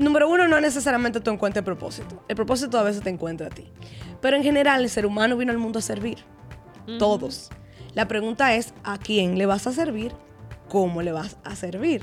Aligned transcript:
número 0.00 0.28
uno, 0.28 0.48
no 0.48 0.60
necesariamente 0.60 1.20
tú 1.20 1.30
encuentres 1.30 1.60
el 1.60 1.64
propósito. 1.64 2.24
El 2.28 2.36
propósito 2.36 2.78
a 2.78 2.82
veces 2.82 3.02
te 3.02 3.10
encuentra 3.10 3.48
a 3.48 3.50
ti. 3.50 3.70
Pero 4.20 4.36
en 4.36 4.42
general, 4.42 4.82
el 4.82 4.90
ser 4.90 5.06
humano 5.06 5.36
vino 5.36 5.52
al 5.52 5.58
mundo 5.58 5.78
a 5.78 5.82
servir. 5.82 6.18
Todos. 6.98 7.50
La 7.94 8.08
pregunta 8.08 8.54
es, 8.54 8.74
¿a 8.82 8.98
quién 8.98 9.38
le 9.38 9.46
vas 9.46 9.66
a 9.66 9.72
servir? 9.72 10.12
¿Cómo 10.68 11.02
le 11.02 11.12
vas 11.12 11.36
a 11.44 11.54
servir? 11.56 12.02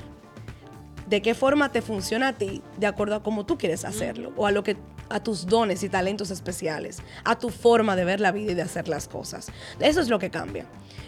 ¿De 1.08 1.22
qué 1.22 1.34
forma 1.34 1.72
te 1.72 1.82
funciona 1.82 2.30
a 2.30 2.34
ti 2.34 2.62
de 2.78 2.88
acuerdo 2.88 3.16
a 3.16 3.24
cómo 3.24 3.46
tú 3.46 3.58
quieres 3.58 3.86
hacerlo? 3.86 4.34
O 4.36 4.46
a 4.46 4.52
lo 4.52 4.64
que 4.64 4.78
a 5.10 5.22
tus 5.22 5.46
dones 5.46 5.84
y 5.84 5.90
talentos 5.90 6.32
especiales, 6.32 7.00
a 7.24 7.38
tu 7.38 7.50
forma 7.50 7.96
de 7.96 8.06
ver 8.06 8.20
la 8.20 8.32
vida 8.32 8.52
y 8.52 8.56
de 8.56 8.62
hacer 8.62 8.88
las 8.88 9.08
cosas. 9.08 9.48
Eso 9.80 10.02
es 10.02 10.10
lo 10.10 10.20
que 10.20 10.30
cambia. 10.30 10.66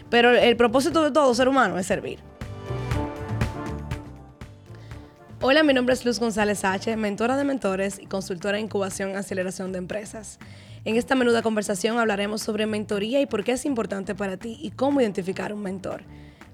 Pero 0.08 0.30
el 0.30 0.56
propósito 0.56 1.02
de 1.02 1.10
todo 1.10 1.34
ser 1.34 1.48
humano 1.48 1.78
es 1.78 1.86
servir. 1.86 2.20
Hola, 5.42 5.62
mi 5.62 5.72
nombre 5.72 5.94
es 5.94 6.04
Luz 6.04 6.20
González 6.20 6.66
H., 6.66 6.94
mentora 6.98 7.34
de 7.34 7.44
mentores 7.44 7.98
y 7.98 8.04
consultora 8.04 8.58
de 8.58 8.62
incubación 8.62 9.12
y 9.12 9.14
aceleración 9.14 9.72
de 9.72 9.78
empresas. 9.78 10.38
En 10.84 10.96
esta 10.96 11.14
menuda 11.14 11.40
conversación 11.40 11.98
hablaremos 11.98 12.42
sobre 12.42 12.66
mentoría 12.66 13.22
y 13.22 13.26
por 13.26 13.42
qué 13.42 13.52
es 13.52 13.64
importante 13.64 14.14
para 14.14 14.36
ti 14.36 14.58
y 14.60 14.70
cómo 14.70 15.00
identificar 15.00 15.54
un 15.54 15.62
mentor. 15.62 16.02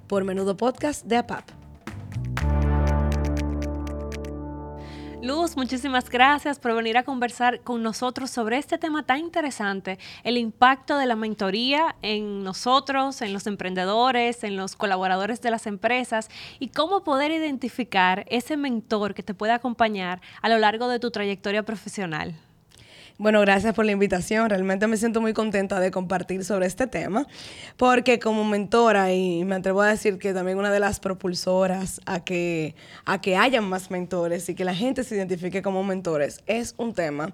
Por 0.07 0.23
Menudo 0.23 0.57
Podcast 0.57 1.05
de 1.05 1.17
APAP. 1.17 1.51
Luz, 5.27 5.57
muchísimas 5.57 6.09
gracias 6.09 6.61
por 6.61 6.73
venir 6.77 6.97
a 6.97 7.03
conversar 7.03 7.61
con 7.63 7.83
nosotros 7.83 8.31
sobre 8.31 8.59
este 8.59 8.79
tema 8.79 9.03
tan 9.03 9.19
interesante, 9.19 9.99
el 10.23 10.37
impacto 10.37 10.99
de 10.99 11.07
la 11.07 11.17
mentoría 11.17 11.97
en 12.01 12.45
nosotros, 12.45 13.21
en 13.23 13.33
los 13.33 13.49
emprendedores, 13.49 14.45
en 14.45 14.57
los 14.57 14.77
colaboradores 14.77 15.43
de 15.43 15.51
las 15.51 15.67
empresas 15.67 16.31
y 16.61 16.69
cómo 16.69 17.03
poder 17.03 17.33
identificar 17.33 18.25
ese 18.29 18.57
mentor 18.57 19.15
que 19.15 19.25
te 19.25 19.35
puede 19.35 19.53
acompañar 19.53 20.21
a 20.43 20.49
lo 20.49 20.59
largo 20.59 20.87
de 20.87 21.01
tu 21.01 21.11
trayectoria 21.11 21.65
profesional. 21.65 22.37
Bueno, 23.19 23.41
gracias 23.41 23.73
por 23.73 23.87
la 23.87 23.93
invitación. 23.93 24.51
Realmente 24.51 24.87
me 24.87 24.99
siento 24.99 25.23
muy 25.23 25.33
contenta 25.33 25.81
de 25.81 25.91
compartir 25.91 26.45
sobre 26.45 26.67
este 26.67 26.87
tema, 26.87 27.27
porque 27.79 28.19
como 28.19 28.45
mentora, 28.45 29.11
y 29.15 29.43
me 29.47 29.55
atrevo 29.55 29.81
a 29.81 29.89
decir 29.89 30.19
que 30.19 30.35
también 30.35 30.59
una 30.59 30.71
de 30.71 30.81
las 30.81 31.01
propulsoras 31.01 32.03
a 32.05 32.23
que, 32.23 32.75
a 33.07 33.23
que 33.23 33.39
hayan 33.39 33.65
más 33.65 33.91
mentores 33.91 34.51
y 34.51 34.55
que 34.55 34.67
la 34.67 34.75
gente 34.75 35.03
se 35.03 35.17
identifique 35.17 35.63
como 35.63 35.83
mentores, 35.83 36.43
es 36.47 36.75
un 36.77 36.93
tema 36.93 37.33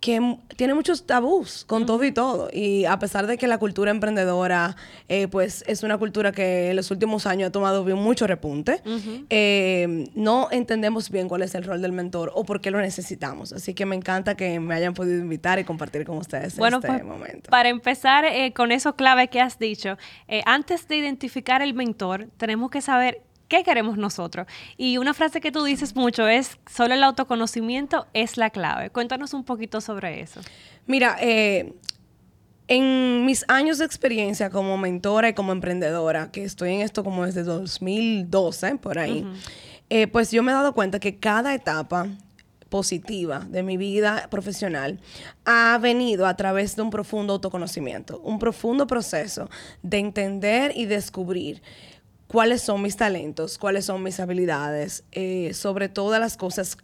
que 0.00 0.38
tiene 0.56 0.74
muchos 0.74 1.06
tabús 1.06 1.64
con 1.66 1.86
todo 1.86 2.02
y 2.04 2.12
todo. 2.12 2.48
Y 2.52 2.86
a 2.86 2.98
pesar 2.98 3.26
de 3.26 3.36
que 3.36 3.46
la 3.46 3.58
cultura 3.58 3.90
emprendedora, 3.90 4.76
eh, 5.08 5.28
pues 5.28 5.62
es 5.66 5.82
una 5.82 5.98
cultura 5.98 6.32
que 6.32 6.70
en 6.70 6.76
los 6.76 6.90
últimos 6.90 7.26
años 7.26 7.48
ha 7.48 7.52
tomado 7.52 7.84
bien 7.84 7.98
mucho 7.98 8.26
repunte, 8.26 8.82
eh, 9.28 10.08
no 10.14 10.48
entendemos 10.50 11.10
bien 11.10 11.28
cuál 11.28 11.42
es 11.42 11.54
el 11.54 11.64
rol 11.64 11.82
del 11.82 11.92
mentor 11.92 12.32
o 12.34 12.44
por 12.44 12.60
qué 12.60 12.70
lo 12.70 12.80
necesitamos. 12.80 13.52
Así 13.52 13.74
que 13.74 13.84
me 13.84 13.94
encanta 13.94 14.36
que 14.36 14.58
me 14.58 14.74
hayan 14.74 14.94
podido 14.94 15.18
invitar 15.18 15.58
y 15.58 15.64
compartir 15.64 16.04
con 16.04 16.16
ustedes 16.16 16.56
bueno, 16.56 16.78
este 16.78 16.88
pues, 16.88 17.04
momento. 17.04 17.50
Para 17.50 17.68
empezar 17.68 18.24
eh, 18.24 18.52
con 18.54 18.72
eso 18.72 18.96
clave 18.96 19.28
que 19.28 19.40
has 19.40 19.58
dicho, 19.58 19.98
antes 20.46 20.88
de 20.88 20.96
identificar 20.96 21.60
el 21.62 21.74
mentor, 21.74 22.28
tenemos 22.38 22.70
que 22.70 22.80
saber 22.80 23.22
qué 23.50 23.64
queremos 23.64 23.98
nosotros. 23.98 24.46
Y 24.78 24.96
una 24.96 25.12
frase 25.12 25.42
que 25.42 25.52
tú 25.52 25.64
dices 25.64 25.94
mucho 25.94 26.26
es, 26.26 26.56
solo 26.72 26.94
el 26.94 27.02
autoconocimiento 27.02 28.06
es 28.14 28.38
la 28.38 28.48
clave. 28.48 28.88
Cuéntanos 28.88 29.34
un 29.34 29.44
poquito 29.44 29.82
sobre 29.82 30.22
eso. 30.22 30.40
Mira, 30.86 31.16
eh, 31.20 31.74
en 32.68 33.26
mis 33.26 33.44
años 33.48 33.78
de 33.78 33.84
experiencia 33.84 34.48
como 34.48 34.78
mentora 34.78 35.28
y 35.28 35.34
como 35.34 35.52
emprendedora, 35.52 36.30
que 36.30 36.44
estoy 36.44 36.74
en 36.74 36.80
esto 36.80 37.02
como 37.02 37.26
desde 37.26 37.42
2012, 37.42 38.76
por 38.76 38.98
ahí, 38.98 39.26
eh, 39.90 40.06
pues 40.06 40.30
yo 40.30 40.44
me 40.44 40.52
he 40.52 40.54
dado 40.54 40.72
cuenta 40.72 41.00
que 41.00 41.18
cada 41.18 41.52
etapa 41.52 42.06
positiva 42.68 43.40
de 43.48 43.64
mi 43.64 43.76
vida 43.76 44.28
profesional 44.30 45.00
ha 45.44 45.76
venido 45.82 46.24
a 46.24 46.36
través 46.36 46.76
de 46.76 46.82
un 46.82 46.90
profundo 46.90 47.32
autoconocimiento, 47.32 48.20
un 48.20 48.38
profundo 48.38 48.86
proceso 48.86 49.50
de 49.82 49.98
entender 49.98 50.72
y 50.76 50.86
descubrir 50.86 51.62
cuáles 52.30 52.62
son 52.62 52.80
mis 52.80 52.96
talentos, 52.96 53.58
cuáles 53.58 53.86
son 53.86 54.04
mis 54.04 54.20
habilidades, 54.20 55.02
eh, 55.10 55.52
sobre 55.52 55.88
todas 55.88 56.20
las 56.20 56.36
cosas, 56.36 56.76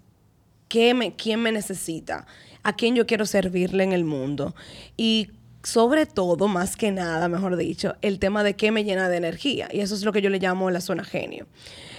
qué 0.66 0.92
me, 0.92 1.14
quién 1.14 1.40
me 1.40 1.52
necesita, 1.52 2.26
a 2.64 2.74
quién 2.74 2.96
yo 2.96 3.06
quiero 3.06 3.26
servirle 3.26 3.84
en 3.84 3.92
el 3.92 4.04
mundo. 4.04 4.56
Y 4.96 5.30
sobre 5.62 6.04
todo, 6.04 6.48
más 6.48 6.74
que 6.74 6.90
nada, 6.90 7.28
mejor 7.28 7.56
dicho, 7.56 7.94
el 8.02 8.18
tema 8.18 8.42
de 8.42 8.56
qué 8.56 8.72
me 8.72 8.82
llena 8.82 9.08
de 9.08 9.18
energía. 9.18 9.68
Y 9.70 9.82
eso 9.82 9.94
es 9.94 10.02
lo 10.02 10.10
que 10.10 10.20
yo 10.20 10.30
le 10.30 10.40
llamo 10.40 10.68
la 10.72 10.80
zona 10.80 11.04
genio, 11.04 11.46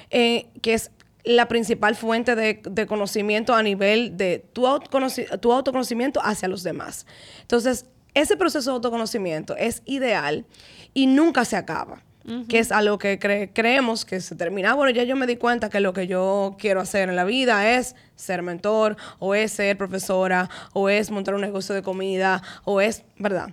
eh, 0.09 0.47
que 0.61 0.73
es 0.73 0.91
la 1.23 1.47
principal 1.47 1.95
fuente 1.95 2.35
de, 2.35 2.85
conocimiento 2.85 3.55
a 3.55 3.63
nivel 3.63 4.17
de 4.17 4.45
tu, 4.51 4.63
tu 5.39 5.53
autoconocimiento 5.53 6.19
hacia 6.21 6.49
los 6.49 6.63
demás. 6.63 7.05
Entonces, 7.43 7.85
ese 8.13 8.35
proceso 8.35 8.71
de 8.71 8.75
autoconocimiento 8.75 9.55
es 9.55 9.83
ideal 9.85 10.45
y 10.93 11.07
nunca 11.07 11.45
se 11.45 11.55
acaba 11.55 12.03
que 12.49 12.59
es 12.59 12.71
algo 12.71 12.97
que 12.97 13.19
creemos 13.53 14.03
que 14.03 14.19
se 14.19 14.35
termina. 14.35 14.71
Ah, 14.71 14.73
bueno, 14.73 14.91
ya 14.91 15.03
yo 15.03 15.15
me 15.15 15.27
di 15.27 15.37
cuenta 15.37 15.69
que 15.69 15.79
lo 15.79 15.93
que 15.93 16.07
yo 16.07 16.57
quiero 16.59 16.81
hacer 16.81 17.07
en 17.07 17.15
la 17.15 17.23
vida 17.23 17.77
es 17.77 17.95
ser 18.15 18.41
mentor, 18.41 18.97
o 19.19 19.33
es 19.33 19.53
ser 19.53 19.77
profesora, 19.77 20.49
o 20.73 20.89
es 20.89 21.09
montar 21.09 21.35
un 21.35 21.41
negocio 21.41 21.73
de 21.73 21.81
comida, 21.81 22.41
o 22.65 22.81
es, 22.81 23.03
¿verdad? 23.17 23.49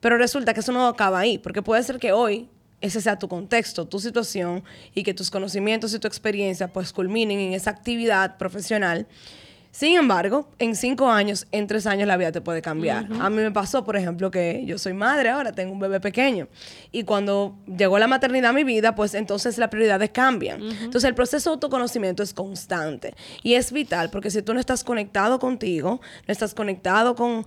Pero 0.00 0.18
resulta 0.18 0.52
que 0.52 0.60
eso 0.60 0.72
no 0.72 0.86
acaba 0.86 1.18
ahí, 1.18 1.38
porque 1.38 1.62
puede 1.62 1.82
ser 1.82 1.98
que 1.98 2.12
hoy 2.12 2.48
ese 2.80 3.00
sea 3.00 3.18
tu 3.18 3.28
contexto, 3.28 3.86
tu 3.86 3.98
situación, 3.98 4.62
y 4.94 5.02
que 5.02 5.14
tus 5.14 5.30
conocimientos 5.30 5.94
y 5.94 5.98
tu 5.98 6.06
experiencia 6.06 6.68
pues 6.68 6.92
culminen 6.92 7.38
en 7.40 7.52
esa 7.54 7.70
actividad 7.70 8.36
profesional 8.36 9.06
sin 9.70 9.96
embargo, 9.96 10.48
en 10.58 10.74
cinco 10.74 11.10
años, 11.10 11.46
en 11.52 11.66
tres 11.66 11.86
años 11.86 12.08
la 12.08 12.16
vida 12.16 12.32
te 12.32 12.40
puede 12.40 12.62
cambiar. 12.62 13.06
A 13.20 13.30
mí 13.30 13.36
me 13.36 13.50
pasó, 13.50 13.84
por 13.84 13.96
ejemplo, 13.96 14.30
que 14.30 14.64
yo 14.66 14.78
soy 14.78 14.92
madre 14.92 15.28
ahora, 15.28 15.52
tengo 15.52 15.72
un 15.72 15.78
bebé 15.78 16.00
pequeño. 16.00 16.48
Y 16.90 17.04
cuando 17.04 17.56
llegó 17.66 17.98
la 17.98 18.06
maternidad 18.06 18.50
a 18.50 18.52
mi 18.52 18.64
vida, 18.64 18.94
pues 18.94 19.14
entonces 19.14 19.58
las 19.58 19.68
prioridades 19.68 20.10
cambian. 20.10 20.62
Entonces 20.62 21.04
el 21.04 21.14
proceso 21.14 21.50
de 21.50 21.54
autoconocimiento 21.54 22.22
es 22.22 22.32
constante 22.32 23.14
y 23.42 23.54
es 23.54 23.72
vital 23.72 24.10
porque 24.10 24.30
si 24.30 24.42
tú 24.42 24.54
no 24.54 24.60
estás 24.60 24.84
conectado 24.84 25.38
contigo, 25.38 26.00
no 26.26 26.32
estás 26.32 26.54
conectado 26.54 27.14
con, 27.14 27.44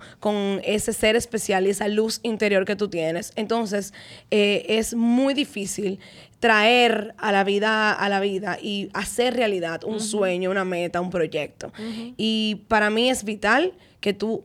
ese 0.64 0.92
ser 0.92 1.16
especial 1.16 1.66
y 1.66 1.70
esa 1.70 1.88
luz 1.88 2.20
interior 2.22 2.64
que 2.64 2.76
tú 2.76 2.88
tienes, 2.88 3.32
entonces 3.36 3.92
eh, 4.30 4.64
es 4.68 4.94
muy 4.94 5.34
difícil 5.34 5.98
traer 6.42 7.14
a 7.18 7.30
la 7.30 7.44
vida, 7.44 7.92
a 7.92 8.08
la 8.08 8.18
vida 8.18 8.58
y 8.60 8.90
hacer 8.94 9.36
realidad 9.36 9.84
un 9.84 10.00
sueño, 10.00 10.50
una 10.50 10.64
meta, 10.64 11.00
un 11.00 11.08
proyecto. 11.08 11.72
Y 12.16 12.64
para 12.66 12.90
mí 12.90 13.08
es 13.08 13.22
vital 13.22 13.74
que 14.00 14.12
tú 14.12 14.42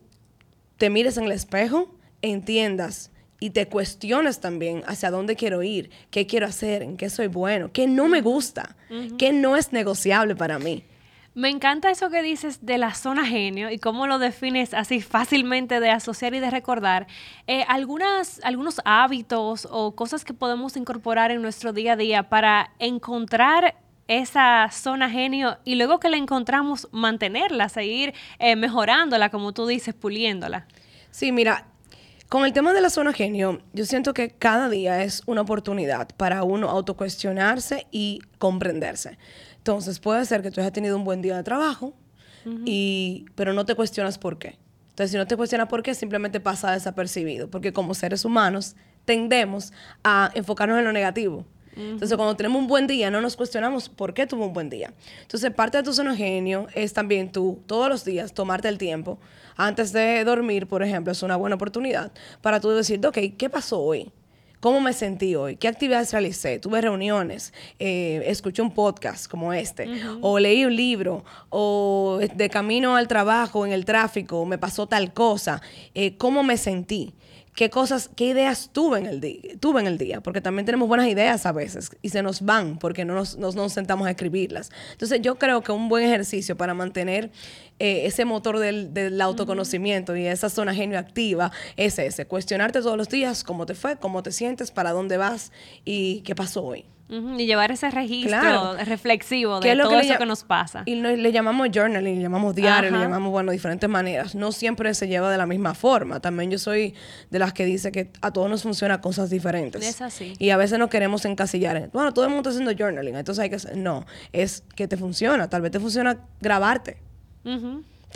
te 0.77 0.91
mires 0.91 1.17
en 1.17 1.23
el 1.23 1.31
espejo, 1.31 1.95
entiendas 2.21 3.09
y 3.39 3.49
te 3.49 3.67
cuestiones 3.67 4.39
también 4.39 4.83
hacia 4.85 5.09
dónde 5.09 5.35
quiero 5.35 5.63
ir, 5.63 5.89
qué 6.11 6.27
quiero 6.27 6.45
hacer, 6.45 6.83
en 6.83 6.97
qué 6.97 7.09
soy 7.09 7.25
bueno, 7.25 7.71
qué 7.73 7.87
no 7.87 8.07
me 8.07 8.21
gusta, 8.21 8.75
qué 9.17 9.33
no 9.33 9.57
es 9.57 9.73
negociable 9.73 10.35
para 10.35 10.59
mí. 10.59 10.83
Me 11.37 11.49
encanta 11.49 11.91
eso 11.91 12.09
que 12.09 12.23
dices 12.23 12.65
de 12.65 12.79
la 12.79 12.95
zona 12.95 13.23
genio 13.23 13.69
y 13.69 13.77
cómo 13.77 14.07
lo 14.07 14.17
defines 14.17 14.73
así 14.73 15.01
fácilmente 15.01 15.79
de 15.79 15.91
asociar 15.91 16.33
y 16.33 16.39
de 16.39 16.49
recordar. 16.49 17.05
Eh, 17.45 17.63
algunas, 17.67 18.41
algunos 18.43 18.81
hábitos 18.85 19.67
o 19.69 19.93
cosas 19.93 20.25
que 20.25 20.33
podemos 20.33 20.75
incorporar 20.77 21.29
en 21.29 21.43
nuestro 21.43 21.73
día 21.73 21.93
a 21.93 21.95
día 21.95 22.23
para 22.27 22.71
encontrar 22.79 23.75
esa 24.07 24.67
zona 24.71 25.11
genio 25.11 25.59
y 25.63 25.75
luego 25.75 25.99
que 25.99 26.09
la 26.09 26.17
encontramos, 26.17 26.87
mantenerla, 26.91 27.69
seguir 27.69 28.15
eh, 28.39 28.55
mejorándola, 28.55 29.29
como 29.29 29.53
tú 29.53 29.67
dices, 29.67 29.93
puliéndola. 29.93 30.65
Sí, 31.11 31.31
mira, 31.31 31.67
con 32.29 32.45
el 32.45 32.51
tema 32.51 32.73
de 32.73 32.81
la 32.81 32.89
zona 32.89 33.13
genio, 33.13 33.61
yo 33.73 33.85
siento 33.85 34.15
que 34.15 34.31
cada 34.31 34.69
día 34.69 35.03
es 35.03 35.21
una 35.27 35.41
oportunidad 35.41 36.09
para 36.17 36.41
uno 36.41 36.67
autocuestionarse 36.67 37.85
y 37.91 38.21
comprenderse. 38.39 39.19
Entonces 39.67 39.99
puede 39.99 40.23
ser 40.23 40.41
que 40.41 40.49
tú 40.49 40.61
hayas 40.61 40.71
tenido 40.71 40.95
un 40.95 41.03
buen 41.03 41.21
día 41.21 41.35
de 41.35 41.43
trabajo, 41.43 41.93
y, 42.63 43.25
pero 43.35 43.51
no 43.51 43.65
te 43.65 43.75
cuestionas 43.75 44.17
por 44.17 44.37
qué. 44.37 44.57
Entonces, 44.91 45.11
si 45.11 45.17
no 45.17 45.27
te 45.27 45.35
cuestionas 45.35 45.67
por 45.67 45.83
qué, 45.83 45.93
simplemente 45.93 46.39
pasa 46.39 46.71
desapercibido, 46.71 47.49
porque 47.49 47.73
como 47.73 47.93
seres 47.93 48.23
humanos 48.23 48.77
tendemos 49.03 49.73
a 50.05 50.31
enfocarnos 50.35 50.79
en 50.79 50.85
lo 50.85 50.93
negativo. 50.93 51.45
Entonces, 51.75 52.15
cuando 52.15 52.37
tenemos 52.37 52.61
un 52.61 52.67
buen 52.67 52.87
día, 52.87 53.11
no 53.11 53.19
nos 53.19 53.35
cuestionamos 53.35 53.89
por 53.89 54.13
qué 54.13 54.25
tuvo 54.25 54.45
un 54.45 54.53
buen 54.53 54.69
día. 54.69 54.93
Entonces, 55.23 55.51
parte 55.51 55.77
de 55.77 55.83
tu 55.83 55.93
zona 55.93 56.15
genio 56.15 56.67
es 56.73 56.93
también 56.93 57.29
tú, 57.29 57.59
todos 57.67 57.89
los 57.89 58.05
días, 58.05 58.33
tomarte 58.33 58.69
el 58.69 58.77
tiempo. 58.77 59.19
Antes 59.57 59.91
de 59.91 60.23
dormir, 60.23 60.67
por 60.67 60.81
ejemplo, 60.81 61.11
es 61.11 61.21
una 61.23 61.35
buena 61.35 61.57
oportunidad 61.57 62.13
para 62.41 62.61
tú 62.61 62.69
decir, 62.69 63.05
ok, 63.05 63.17
¿qué 63.37 63.49
pasó 63.49 63.81
hoy? 63.81 64.13
¿Cómo 64.59 64.81
me 64.81 64.93
sentí 64.93 65.35
hoy? 65.35 65.55
¿Qué 65.55 65.67
actividades 65.67 66.11
realicé? 66.11 66.57
Tuve 66.57 66.81
reuniones, 66.81 67.53
eh, 67.77 68.23
escuché 68.25 68.63
un 68.63 68.71
podcast 68.71 69.29
como 69.29 69.53
este, 69.53 69.87
o 70.21 70.39
leí 70.39 70.65
un 70.65 70.75
libro, 70.75 71.23
o 71.49 72.19
de 72.19 72.49
camino 72.49 72.95
al 72.95 73.07
trabajo, 73.07 73.67
en 73.67 73.71
el 73.71 73.85
tráfico, 73.85 74.45
me 74.45 74.57
pasó 74.57 74.87
tal 74.87 75.13
cosa. 75.13 75.61
Eh, 75.93 76.17
¿Cómo 76.17 76.41
me 76.41 76.57
sentí? 76.57 77.13
Qué 77.57 77.71
cosas, 77.71 78.11
qué 78.15 78.25
ideas 78.25 78.69
tuve 78.71 78.99
en 78.99 79.07
el 79.07 79.19
día, 79.19 79.41
tuve 79.59 79.81
en 79.81 79.87
el 79.87 79.97
día, 79.97 80.21
porque 80.21 80.41
también 80.41 80.67
tenemos 80.67 80.87
buenas 80.87 81.07
ideas 81.07 81.43
a 81.47 81.51
veces 81.51 81.89
y 82.03 82.09
se 82.09 82.21
nos 82.21 82.43
van 82.43 82.77
porque 82.77 83.03
no 83.03 83.15
nos, 83.15 83.35
nos 83.35 83.73
sentamos 83.73 84.05
a 84.05 84.11
escribirlas. 84.11 84.69
Entonces 84.91 85.21
yo 85.23 85.39
creo 85.39 85.61
que 85.61 85.71
un 85.71 85.89
buen 85.89 86.05
ejercicio 86.05 86.55
para 86.55 86.75
mantener 86.75 87.31
eh, 87.79 88.05
ese 88.05 88.25
motor 88.25 88.59
del, 88.59 88.93
del 88.93 89.19
autoconocimiento 89.19 90.15
y 90.15 90.27
esa 90.27 90.49
zona 90.49 90.75
genio 90.75 90.99
activa 90.99 91.51
es 91.77 91.97
ese, 91.97 92.27
cuestionarte 92.27 92.79
todos 92.81 92.95
los 92.95 93.09
días 93.09 93.43
cómo 93.43 93.65
te 93.65 93.73
fue, 93.73 93.97
cómo 93.97 94.21
te 94.21 94.31
sientes, 94.31 94.69
para 94.69 94.91
dónde 94.91 95.17
vas 95.17 95.51
y 95.83 96.21
qué 96.21 96.35
pasó 96.35 96.63
hoy. 96.63 96.85
Y 97.09 97.45
llevar 97.45 97.71
ese 97.71 97.89
registro 97.89 98.75
reflexivo 98.83 99.61
de 99.61 99.75
todo 99.77 99.99
eso 99.99 100.17
que 100.17 100.25
nos 100.25 100.43
pasa. 100.43 100.83
Y 100.85 100.95
le 100.95 101.31
llamamos 101.31 101.69
journaling, 101.73 102.17
le 102.17 102.21
llamamos 102.21 102.53
diario, 102.53 102.91
le 102.91 102.99
llamamos, 102.99 103.31
bueno, 103.31 103.51
diferentes 103.51 103.89
maneras. 103.89 104.35
No 104.35 104.51
siempre 104.51 104.93
se 104.93 105.07
lleva 105.07 105.31
de 105.31 105.37
la 105.37 105.45
misma 105.45 105.73
forma. 105.73 106.19
También 106.19 106.51
yo 106.51 106.59
soy 106.59 106.95
de 107.29 107.39
las 107.39 107.53
que 107.53 107.65
dice 107.65 107.91
que 107.91 108.11
a 108.21 108.31
todos 108.31 108.49
nos 108.49 108.63
funciona 108.63 108.99
cosas 108.99 109.29
diferentes. 109.29 109.85
Es 109.85 110.01
así. 110.01 110.33
Y 110.37 110.49
a 110.49 110.57
veces 110.57 110.79
nos 110.79 110.89
queremos 110.89 111.23
encasillar. 111.25 111.89
Bueno, 111.93 112.13
todo 112.13 112.25
el 112.25 112.31
mundo 112.31 112.49
está 112.49 112.61
haciendo 112.61 112.77
journaling, 112.77 113.15
entonces 113.15 113.41
hay 113.41 113.49
que... 113.49 113.57
No, 113.77 114.05
es 114.33 114.63
que 114.75 114.87
te 114.87 114.97
funciona. 114.97 115.49
Tal 115.49 115.61
vez 115.61 115.71
te 115.71 115.79
funciona 115.79 116.19
grabarte. 116.41 116.97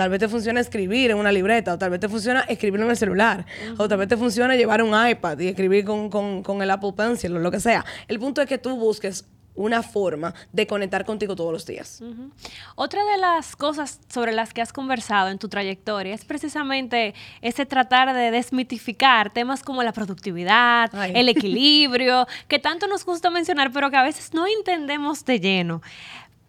Tal 0.01 0.09
vez 0.09 0.19
te 0.19 0.27
funciona 0.27 0.59
escribir 0.59 1.11
en 1.11 1.17
una 1.17 1.31
libreta, 1.31 1.75
o 1.75 1.77
tal 1.77 1.91
vez 1.91 1.99
te 1.99 2.09
funciona 2.09 2.39
escribirlo 2.49 2.87
en 2.87 2.89
el 2.89 2.97
celular, 2.97 3.45
o 3.77 3.87
tal 3.87 3.99
vez 3.99 4.07
te 4.07 4.17
funciona 4.17 4.55
llevar 4.55 4.81
un 4.81 4.95
iPad 5.07 5.37
y 5.37 5.49
escribir 5.49 5.85
con, 5.85 6.61
el 6.63 6.71
Apple 6.71 6.93
Pencil 6.97 7.37
o 7.37 7.39
lo 7.39 7.51
que 7.51 7.59
sea. 7.59 7.85
El 8.07 8.17
punto 8.17 8.41
es 8.41 8.47
que 8.47 8.57
tú 8.57 8.75
busques 8.75 9.25
una 9.53 9.83
forma 9.83 10.33
de 10.51 10.65
conectar 10.65 11.05
contigo 11.05 11.35
todos 11.35 11.53
los 11.53 11.67
días. 11.67 12.01
Otra 12.73 13.05
de 13.05 13.17
las 13.17 13.55
cosas 13.55 13.99
sobre 14.09 14.31
las 14.31 14.53
que 14.53 14.63
has 14.63 14.73
conversado 14.73 15.29
en 15.29 15.37
tu 15.37 15.49
trayectoria 15.49 16.15
es 16.15 16.25
precisamente 16.25 17.13
ese 17.43 17.67
tratar 17.67 18.11
de 18.15 18.31
desmitificar 18.31 19.31
temas 19.31 19.61
como 19.61 19.83
la 19.83 19.91
productividad, 19.91 20.89
el 21.13 21.29
equilibrio, 21.29 22.25
que 22.47 22.57
tanto 22.57 22.87
nos 22.87 23.05
gusta 23.05 23.29
mencionar, 23.29 23.71
pero 23.71 23.91
que 23.91 23.97
a 23.97 24.03
veces 24.03 24.33
no 24.33 24.47
entendemos 24.47 25.25
de 25.25 25.39
lleno. 25.39 25.83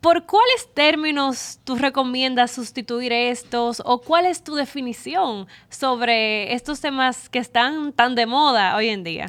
¿Por 0.03 0.27
cuáles 0.27 0.67
términos 0.75 1.61
tú 1.63 1.77
recomiendas 1.77 2.51
sustituir 2.51 3.13
estos 3.13 3.81
o 3.85 4.01
cuál 4.01 4.27
es 4.27 4.43
tu 4.43 4.57
definición 4.57 5.47
sobre 5.69 6.55
estos 6.55 6.81
temas 6.81 7.29
que 7.29 7.39
están 7.39 7.93
tan 7.93 8.17
de 8.17 8.27
moda 8.27 8.75
hoy 8.75 8.89
en 8.89 9.05
día? 9.05 9.29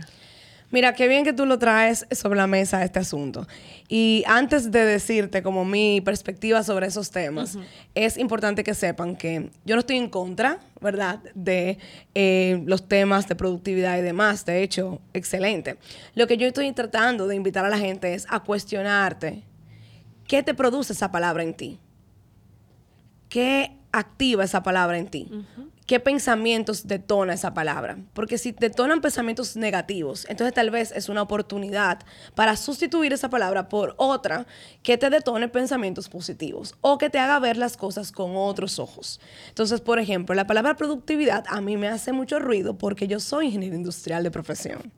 Mira, 0.72 0.96
qué 0.96 1.08
bien 1.08 1.24
que 1.24 1.32
tú 1.32 1.46
lo 1.46 1.60
traes 1.60 2.08
sobre 2.10 2.40
la 2.40 2.48
mesa 2.48 2.84
este 2.84 2.98
asunto. 2.98 3.48
Y 3.88 4.24
antes 4.26 4.72
de 4.72 4.84
decirte 4.84 5.44
como 5.44 5.64
mi 5.64 6.02
perspectiva 6.02 6.64
sobre 6.64 6.88
esos 6.88 7.12
temas, 7.12 7.56
es 7.94 8.18
importante 8.18 8.64
que 8.64 8.74
sepan 8.74 9.16
que 9.16 9.52
yo 9.66 9.76
no 9.76 9.82
estoy 9.82 9.98
en 9.98 10.10
contra, 10.10 10.58
¿verdad?, 10.82 11.20
de 11.36 11.78
eh, 12.16 12.64
los 12.66 12.88
temas 12.88 13.28
de 13.28 13.36
productividad 13.36 14.00
y 14.00 14.02
demás. 14.02 14.44
De 14.44 14.64
hecho, 14.64 15.00
excelente. 15.14 15.78
Lo 16.16 16.26
que 16.26 16.38
yo 16.38 16.48
estoy 16.48 16.72
tratando 16.72 17.28
de 17.28 17.36
invitar 17.36 17.64
a 17.64 17.70
la 17.70 17.78
gente 17.78 18.16
es 18.16 18.26
a 18.28 18.40
cuestionarte 18.40 19.44
¿Qué 20.28 20.44
te 20.44 20.54
produce 20.54 20.94
esa 20.94 21.12
palabra 21.12 21.44
en 21.44 21.54
ti? 21.54 21.80
¿Qué 23.30 23.78
activa 23.92 24.44
esa 24.44 24.64
palabra 24.64 24.98
en 24.98 25.08
ti? 25.08 25.30
¿Qué 25.86 26.00
pensamientos 26.00 26.88
detona 26.88 27.34
esa 27.34 27.54
palabra? 27.54 27.98
Porque 28.14 28.38
si 28.38 28.54
detonan 28.54 29.02
pensamientos 29.02 29.56
negativos, 29.58 30.26
entonces 30.30 30.54
tal 30.54 30.72
vez 30.72 30.92
es 30.92 31.10
una 31.10 31.22
oportunidad 31.22 32.00
para 32.36 32.56
sustituir 32.56 33.12
esa 33.12 33.30
palabra 33.30 33.70
por 33.70 33.96
otra 33.98 34.48
que 34.82 34.98
te 34.98 35.10
detone 35.10 35.50
pensamientos 35.50 36.10
positivos 36.10 36.76
o 36.82 36.98
que 36.98 37.10
te 37.10 37.20
haga 37.20 37.38
ver 37.40 37.58
las 37.58 37.76
cosas 37.76 38.12
con 38.12 38.36
otros 38.36 38.80
ojos. 38.80 39.20
Entonces, 39.50 39.82
por 39.82 40.00
ejemplo, 40.00 40.34
la 40.36 40.48
palabra 40.48 40.76
productividad 40.76 41.44
a 41.48 41.60
mí 41.60 41.76
me 41.76 41.90
hace 41.90 42.14
mucho 42.14 42.40
ruido 42.40 42.78
porque 42.78 43.08
yo 43.08 43.20
soy 43.20 43.48
ingeniero 43.48 43.76
industrial 43.76 44.24
de 44.24 44.32
profesión. 44.32 44.94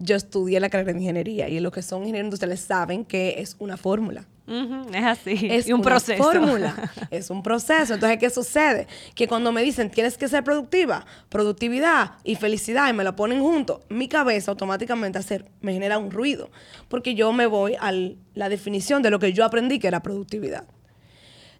Yo 0.00 0.16
estudié 0.16 0.58
la 0.58 0.68
carrera 0.68 0.92
de 0.92 0.98
ingeniería 0.98 1.48
y 1.48 1.60
los 1.60 1.72
que 1.72 1.82
son 1.82 2.00
ingenieros 2.02 2.26
industriales 2.26 2.60
saben 2.60 3.04
que 3.04 3.36
es 3.38 3.54
una 3.60 3.76
fórmula 3.76 4.26
es 4.46 5.04
así. 5.04 5.48
Es 5.50 5.68
un 5.68 5.82
proceso. 5.82 6.22
fórmula. 6.22 6.90
es 7.10 7.30
un 7.30 7.42
proceso. 7.42 7.94
Entonces, 7.94 8.18
¿qué 8.18 8.30
sucede? 8.30 8.86
Que 9.14 9.26
cuando 9.26 9.52
me 9.52 9.62
dicen 9.62 9.90
tienes 9.90 10.18
que 10.18 10.28
ser 10.28 10.44
productiva, 10.44 11.06
productividad 11.28 12.12
y 12.24 12.36
felicidad 12.36 12.88
y 12.90 12.92
me 12.92 13.04
la 13.04 13.16
ponen 13.16 13.40
juntos, 13.40 13.80
mi 13.88 14.08
cabeza 14.08 14.50
automáticamente 14.50 15.18
hacer, 15.18 15.50
me 15.60 15.72
genera 15.72 15.98
un 15.98 16.10
ruido. 16.10 16.50
Porque 16.88 17.14
yo 17.14 17.32
me 17.32 17.46
voy 17.46 17.74
a 17.80 17.92
la 18.34 18.48
definición 18.48 19.02
de 19.02 19.10
lo 19.10 19.18
que 19.18 19.32
yo 19.32 19.44
aprendí 19.44 19.78
que 19.78 19.88
era 19.88 20.02
productividad. 20.02 20.64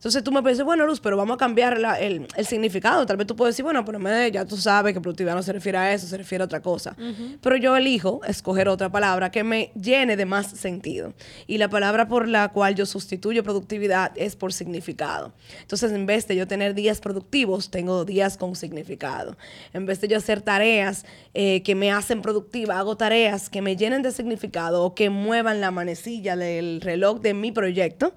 Entonces 0.05 0.23
tú 0.23 0.33
me 0.33 0.43
puedes 0.43 0.59
decir, 0.59 0.67
bueno, 0.67 0.85
Luz, 0.85 1.01
pero 1.01 1.17
vamos 1.17 1.37
a 1.37 1.39
cambiar 1.39 1.81
el, 1.99 2.27
significado. 2.45 3.07
Tal 3.07 3.17
vez 3.17 3.27
tú 3.27 3.35
puedes 3.35 3.55
decir, 3.55 3.65
bueno, 3.65 3.87
pero 3.87 3.99
ya 4.29 4.45
tú 4.45 4.59
sabes 4.59 4.93
que 4.93 5.01
productividad 5.01 5.35
no 5.35 5.43
se 5.43 5.51
refiere 5.51 5.79
a 5.79 5.95
eso, 5.95 6.07
se 6.07 6.19
refiere 6.19 6.43
a 6.43 6.45
otra 6.45 6.61
cosa. 6.61 6.95
Pero 7.41 7.57
yo 7.57 7.75
elijo 7.75 8.21
escoger 8.27 8.69
otra 8.69 8.93
palabra 8.93 9.31
que 9.31 9.43
me 9.45 9.73
llene 9.75 10.19
de 10.19 10.27
más 10.27 10.49
sentido. 10.49 11.15
Y 11.47 11.57
la 11.57 11.71
palabra 11.71 12.07
por 12.07 12.29
la 12.29 12.51
cual 12.51 12.75
yo 12.75 12.85
sustituyo 12.85 13.43
productividad 13.43 14.13
es 14.15 14.37
por 14.37 14.53
significado. 14.53 15.33
Entonces, 15.63 15.91
en 15.91 16.05
vez 16.05 16.29
de 16.29 16.37
yo 16.37 16.47
tener 16.47 16.75
días 16.75 17.01
productivos, 17.01 17.71
tengo 17.71 18.05
días 18.05 18.37
con 18.37 18.57
significado. 18.57 19.39
En 19.73 19.87
vez 19.87 20.03
de 20.03 20.09
yo 20.09 20.19
hacer 20.19 20.43
tareas 20.43 21.07
eh, 21.33 21.63
que 21.63 21.75
me 21.75 21.91
hacen 21.91 22.21
productiva, 22.21 22.79
hago 22.79 22.99
tareas 22.99 23.49
que 23.49 23.63
me 23.63 23.75
llenen 23.75 24.03
de 24.03 24.13
significado 24.13 24.85
o 24.85 24.95
que 24.95 25.09
muevan 25.09 25.63
la 25.63 25.71
manecilla 25.71 26.37
del 26.37 26.83
reloj 26.83 27.23
de 27.23 27.33
mi 27.33 27.53
proyecto. 27.53 28.13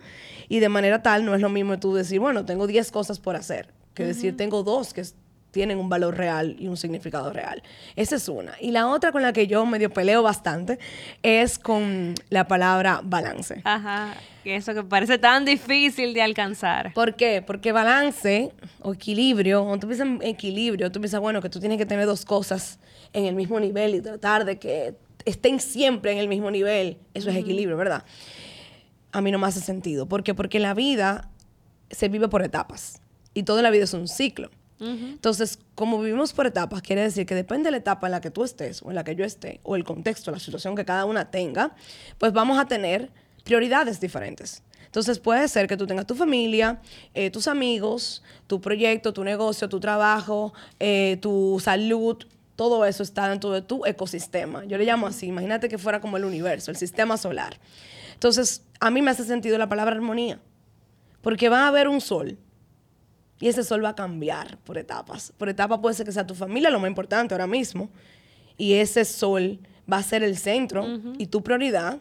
Y 0.50 0.60
de 0.60 0.70
manera 0.70 1.02
tal, 1.02 1.26
no 1.26 1.36
es 1.36 1.42
lo 1.42 1.50
mismo 1.50 1.77
tú 1.80 1.94
decir, 1.94 2.20
bueno, 2.20 2.46
tengo 2.46 2.68
10 2.68 2.92
cosas 2.92 3.20
por 3.20 3.36
hacer, 3.36 3.74
que 3.94 4.06
decir, 4.06 4.38
tengo 4.38 4.64
dos 4.64 4.94
que 4.94 5.04
tienen 5.52 5.80
un 5.80 5.90
valor 5.90 6.16
real 6.16 6.56
y 6.60 6.68
un 6.68 6.78
significado 6.78 7.34
real. 7.34 7.64
Esa 7.96 8.18
es 8.18 8.30
una. 8.30 8.54
Y 8.62 8.72
la 8.72 8.88
otra 8.88 9.12
con 9.12 9.22
la 9.22 9.34
que 9.34 9.48
yo 9.48 9.66
medio 9.66 9.90
peleo 9.90 10.22
bastante 10.22 10.78
es 11.24 11.58
con 11.58 12.14
la 12.30 12.48
palabra 12.48 13.02
balance. 13.04 13.62
Ajá. 13.64 14.14
Eso 14.46 14.74
que 14.74 14.84
parece 14.84 15.18
tan 15.18 15.46
difícil 15.46 16.14
de 16.14 16.22
alcanzar. 16.22 16.94
¿Por 16.94 17.16
qué? 17.16 17.42
Porque 17.42 17.72
balance 17.72 18.52
o 18.82 18.94
equilibrio, 18.94 19.64
cuando 19.64 19.80
tú 19.80 19.88
piensas 19.88 20.08
en 20.08 20.22
equilibrio, 20.22 20.92
tú 20.92 21.00
piensas, 21.00 21.20
bueno, 21.20 21.42
que 21.42 21.50
tú 21.50 21.60
tienes 21.60 21.78
que 21.78 21.86
tener 21.86 22.06
dos 22.06 22.24
cosas 22.24 22.80
en 23.14 23.26
el 23.26 23.36
mismo 23.36 23.60
nivel 23.60 23.96
y 23.96 24.02
tratar 24.02 24.46
de 24.46 24.60
que 24.60 24.96
estén 25.26 25.60
siempre 25.60 26.12
en 26.12 26.20
el 26.20 26.28
mismo 26.28 26.52
nivel. 26.52 26.98
Eso 27.14 27.30
es 27.30 27.36
equilibrio, 27.36 27.76
¿verdad? 27.78 28.06
a 29.12 29.22
mí 29.22 29.32
no 29.32 29.40
me 29.40 29.48
hace 29.48 29.62
sentido. 29.62 30.06
¿Por 30.08 30.24
qué? 30.24 30.34
Porque 30.34 30.60
la 30.60 30.74
vida 30.74 31.30
se 31.90 32.10
vive 32.10 32.28
por 32.28 32.44
etapas 32.44 33.02
y 33.34 33.44
toda 33.44 33.62
la 33.62 33.70
vida 33.70 33.84
es 33.84 33.94
un 33.94 34.08
ciclo. 34.08 34.50
Entonces, 34.80 35.58
como 35.74 36.00
vivimos 36.00 36.34
por 36.34 36.46
etapas, 36.46 36.84
quiere 36.84 37.02
decir 37.02 37.26
que 37.26 37.34
depende 37.34 37.66
de 37.66 37.72
la 37.72 37.78
etapa 37.78 38.06
en 38.06 38.12
la 38.12 38.22
que 38.22 38.30
tú 38.30 38.44
estés 38.44 38.84
o 38.84 38.90
en 38.90 38.96
la 38.96 39.04
que 39.04 39.16
yo 39.16 39.26
esté, 39.26 39.60
o 39.64 39.76
el 39.76 39.84
contexto, 39.84 40.30
la 40.30 40.38
situación 40.38 40.76
que 40.76 40.86
cada 40.86 41.06
una 41.06 41.32
tenga, 41.32 41.76
pues 42.20 42.32
vamos 42.32 42.60
a 42.60 42.66
tener 42.66 43.10
prioridades 43.44 44.00
diferentes. 44.00 44.62
Entonces 44.86 45.20
puede 45.20 45.48
ser 45.48 45.68
que 45.68 45.78
tú 45.78 45.88
tengas 45.88 46.06
tu 46.06 46.16
familia, 46.16 46.80
eh, 47.14 47.32
tus 47.32 47.48
amigos, 47.48 48.24
tu 48.46 48.62
proyecto, 48.62 49.14
tu 49.14 49.24
negocio, 49.24 49.68
tu 49.68 49.80
trabajo, 49.80 50.54
eh, 50.80 51.18
tu 51.22 51.60
salud, 51.64 52.18
todo 52.56 52.86
eso 52.86 53.04
está 53.04 53.30
dentro 53.30 53.52
de 53.52 53.62
tu 53.62 53.86
ecosistema. 53.86 54.64
Yo 54.66 54.78
le 54.78 54.86
llamo 54.86 55.08
así, 55.08 55.28
imagínate 55.28 55.70
que 55.70 55.78
fuera 55.78 56.02
como 56.02 56.18
el 56.18 56.26
universo, 56.26 56.72
el 56.72 56.78
sistema 56.78 57.18
solar. 57.18 57.58
Entonces, 58.14 58.64
a 58.80 58.90
mí 58.90 59.02
me 59.02 59.12
hace 59.12 59.24
sentido 59.24 59.58
la 59.58 59.70
palabra 59.70 59.96
armonía, 59.96 60.40
porque 61.22 61.50
va 61.50 61.66
a 61.66 61.68
haber 61.68 61.88
un 61.88 62.02
sol 62.02 62.38
y 63.40 63.48
ese 63.48 63.64
sol 63.64 63.84
va 63.84 63.90
a 63.90 63.96
cambiar 63.96 64.58
por 64.60 64.78
etapas. 64.78 65.34
Por 65.38 65.50
etapa 65.50 65.82
puede 65.82 65.96
ser 65.96 66.06
que 66.06 66.12
sea 66.12 66.26
tu 66.26 66.36
familia 66.36 66.70
lo 66.70 66.80
más 66.80 66.90
importante 66.90 67.34
ahora 67.34 67.48
mismo 67.48 67.90
y 68.58 68.74
ese 68.74 69.06
sol 69.06 69.60
va 69.92 69.98
a 69.98 70.04
ser 70.04 70.24
el 70.24 70.38
centro 70.38 70.86
y 71.18 71.28
tu 71.28 71.44
prioridad 71.44 72.00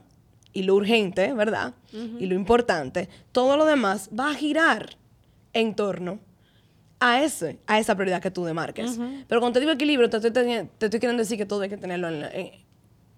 y 0.52 0.62
lo 0.62 0.75
urgente, 0.75 1.32
¿verdad? 1.35 1.75
Y 1.92 2.26
lo 2.26 2.35
importante, 2.35 3.08
todo 3.32 3.56
lo 3.56 3.66
demás 3.66 4.08
va 4.18 4.30
a 4.30 4.35
girar 4.35 4.96
en 5.52 5.75
torno 5.75 6.18
a, 6.99 7.23
ese, 7.23 7.58
a 7.66 7.78
esa 7.78 7.94
prioridad 7.94 8.23
que 8.23 8.30
tú 8.30 8.44
demarques. 8.44 8.99
Pero 9.28 9.40
cuando 9.40 9.54
te 9.54 9.61
digo 9.61 9.73
equilibrio, 9.73 10.08
te 10.08 10.16
estoy, 10.16 10.32
te 10.32 10.87
estoy 10.87 11.00
queriendo 11.00 11.23
decir 11.23 11.37
que 11.37 11.46
todo 11.46 11.61
hay 11.61 11.68
que 11.68 11.76
tenerlo 11.76 12.08
en, 12.08 12.25
en, 12.25 12.50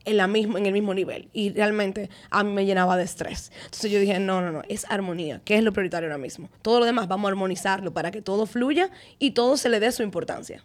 la 0.05 0.26
misma, 0.26 0.59
en 0.59 0.67
el 0.67 0.73
mismo 0.73 0.95
nivel. 0.95 1.28
Y 1.33 1.50
realmente 1.50 2.11
a 2.31 2.45
mí 2.45 2.52
me 2.52 2.64
llenaba 2.64 2.97
de 2.97 3.05
estrés. 3.05 3.52
Entonces 3.64 3.90
yo 3.90 4.00
dije, 4.00 4.19
no, 4.19 4.40
no, 4.40 4.52
no, 4.52 4.62
es 4.69 4.87
armonía, 4.90 5.40
que 5.45 5.57
es 5.57 5.62
lo 5.62 5.73
prioritario 5.73 6.09
ahora 6.09 6.19
mismo. 6.19 6.49
Todo 6.62 6.81
lo 6.81 6.87
demás 6.87 7.09
vamos 7.09 7.28
a 7.28 7.33
armonizarlo 7.33 7.93
para 7.93 8.11
que 8.11 8.23
todo 8.23 8.47
fluya 8.47 8.90
y 9.19 9.33
todo 9.33 9.57
se 9.57 9.69
le 9.69 9.81
dé 9.81 9.93
su 9.93 10.02
importancia. 10.02 10.64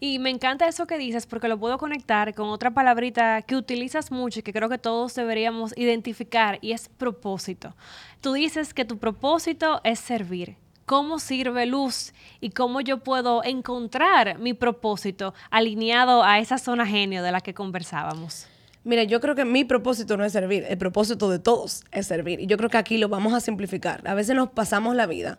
Y 0.00 0.18
me 0.18 0.30
encanta 0.30 0.68
eso 0.68 0.86
que 0.86 0.98
dices 0.98 1.26
porque 1.26 1.48
lo 1.48 1.58
puedo 1.58 1.78
conectar 1.78 2.34
con 2.34 2.48
otra 2.48 2.72
palabrita 2.72 3.42
que 3.42 3.56
utilizas 3.56 4.10
mucho 4.10 4.40
y 4.40 4.42
que 4.42 4.52
creo 4.52 4.68
que 4.68 4.78
todos 4.78 5.14
deberíamos 5.14 5.76
identificar 5.76 6.58
y 6.60 6.72
es 6.72 6.88
propósito. 6.88 7.74
Tú 8.20 8.32
dices 8.32 8.74
que 8.74 8.84
tu 8.84 8.98
propósito 8.98 9.80
es 9.84 10.00
servir 10.00 10.56
cómo 10.88 11.18
sirve 11.18 11.66
luz 11.66 12.14
y 12.40 12.50
cómo 12.50 12.80
yo 12.80 13.04
puedo 13.04 13.44
encontrar 13.44 14.38
mi 14.38 14.54
propósito 14.54 15.34
alineado 15.50 16.24
a 16.24 16.38
esa 16.38 16.56
zona 16.56 16.86
genio 16.86 17.22
de 17.22 17.30
la 17.30 17.42
que 17.42 17.52
conversábamos. 17.52 18.46
Mira, 18.84 19.04
yo 19.04 19.20
creo 19.20 19.34
que 19.34 19.44
mi 19.44 19.64
propósito 19.64 20.16
no 20.16 20.24
es 20.24 20.32
servir, 20.32 20.64
el 20.66 20.78
propósito 20.78 21.28
de 21.28 21.38
todos 21.38 21.84
es 21.92 22.06
servir. 22.06 22.40
Y 22.40 22.46
yo 22.46 22.56
creo 22.56 22.70
que 22.70 22.78
aquí 22.78 22.96
lo 22.96 23.10
vamos 23.10 23.34
a 23.34 23.40
simplificar. 23.40 24.00
A 24.08 24.14
veces 24.14 24.34
nos 24.34 24.48
pasamos 24.48 24.96
la 24.96 25.04
vida 25.04 25.38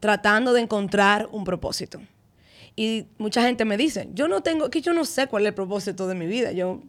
tratando 0.00 0.52
de 0.52 0.60
encontrar 0.60 1.30
un 1.32 1.44
propósito. 1.44 1.98
Y 2.76 3.06
mucha 3.16 3.42
gente 3.42 3.64
me 3.64 3.78
dice, 3.78 4.10
yo 4.12 4.28
no 4.28 4.42
tengo, 4.42 4.68
que 4.68 4.82
yo 4.82 4.92
no 4.92 5.06
sé 5.06 5.28
cuál 5.28 5.44
es 5.44 5.48
el 5.48 5.54
propósito 5.54 6.08
de 6.08 6.14
mi 6.14 6.26
vida. 6.26 6.52
Yo 6.52 6.82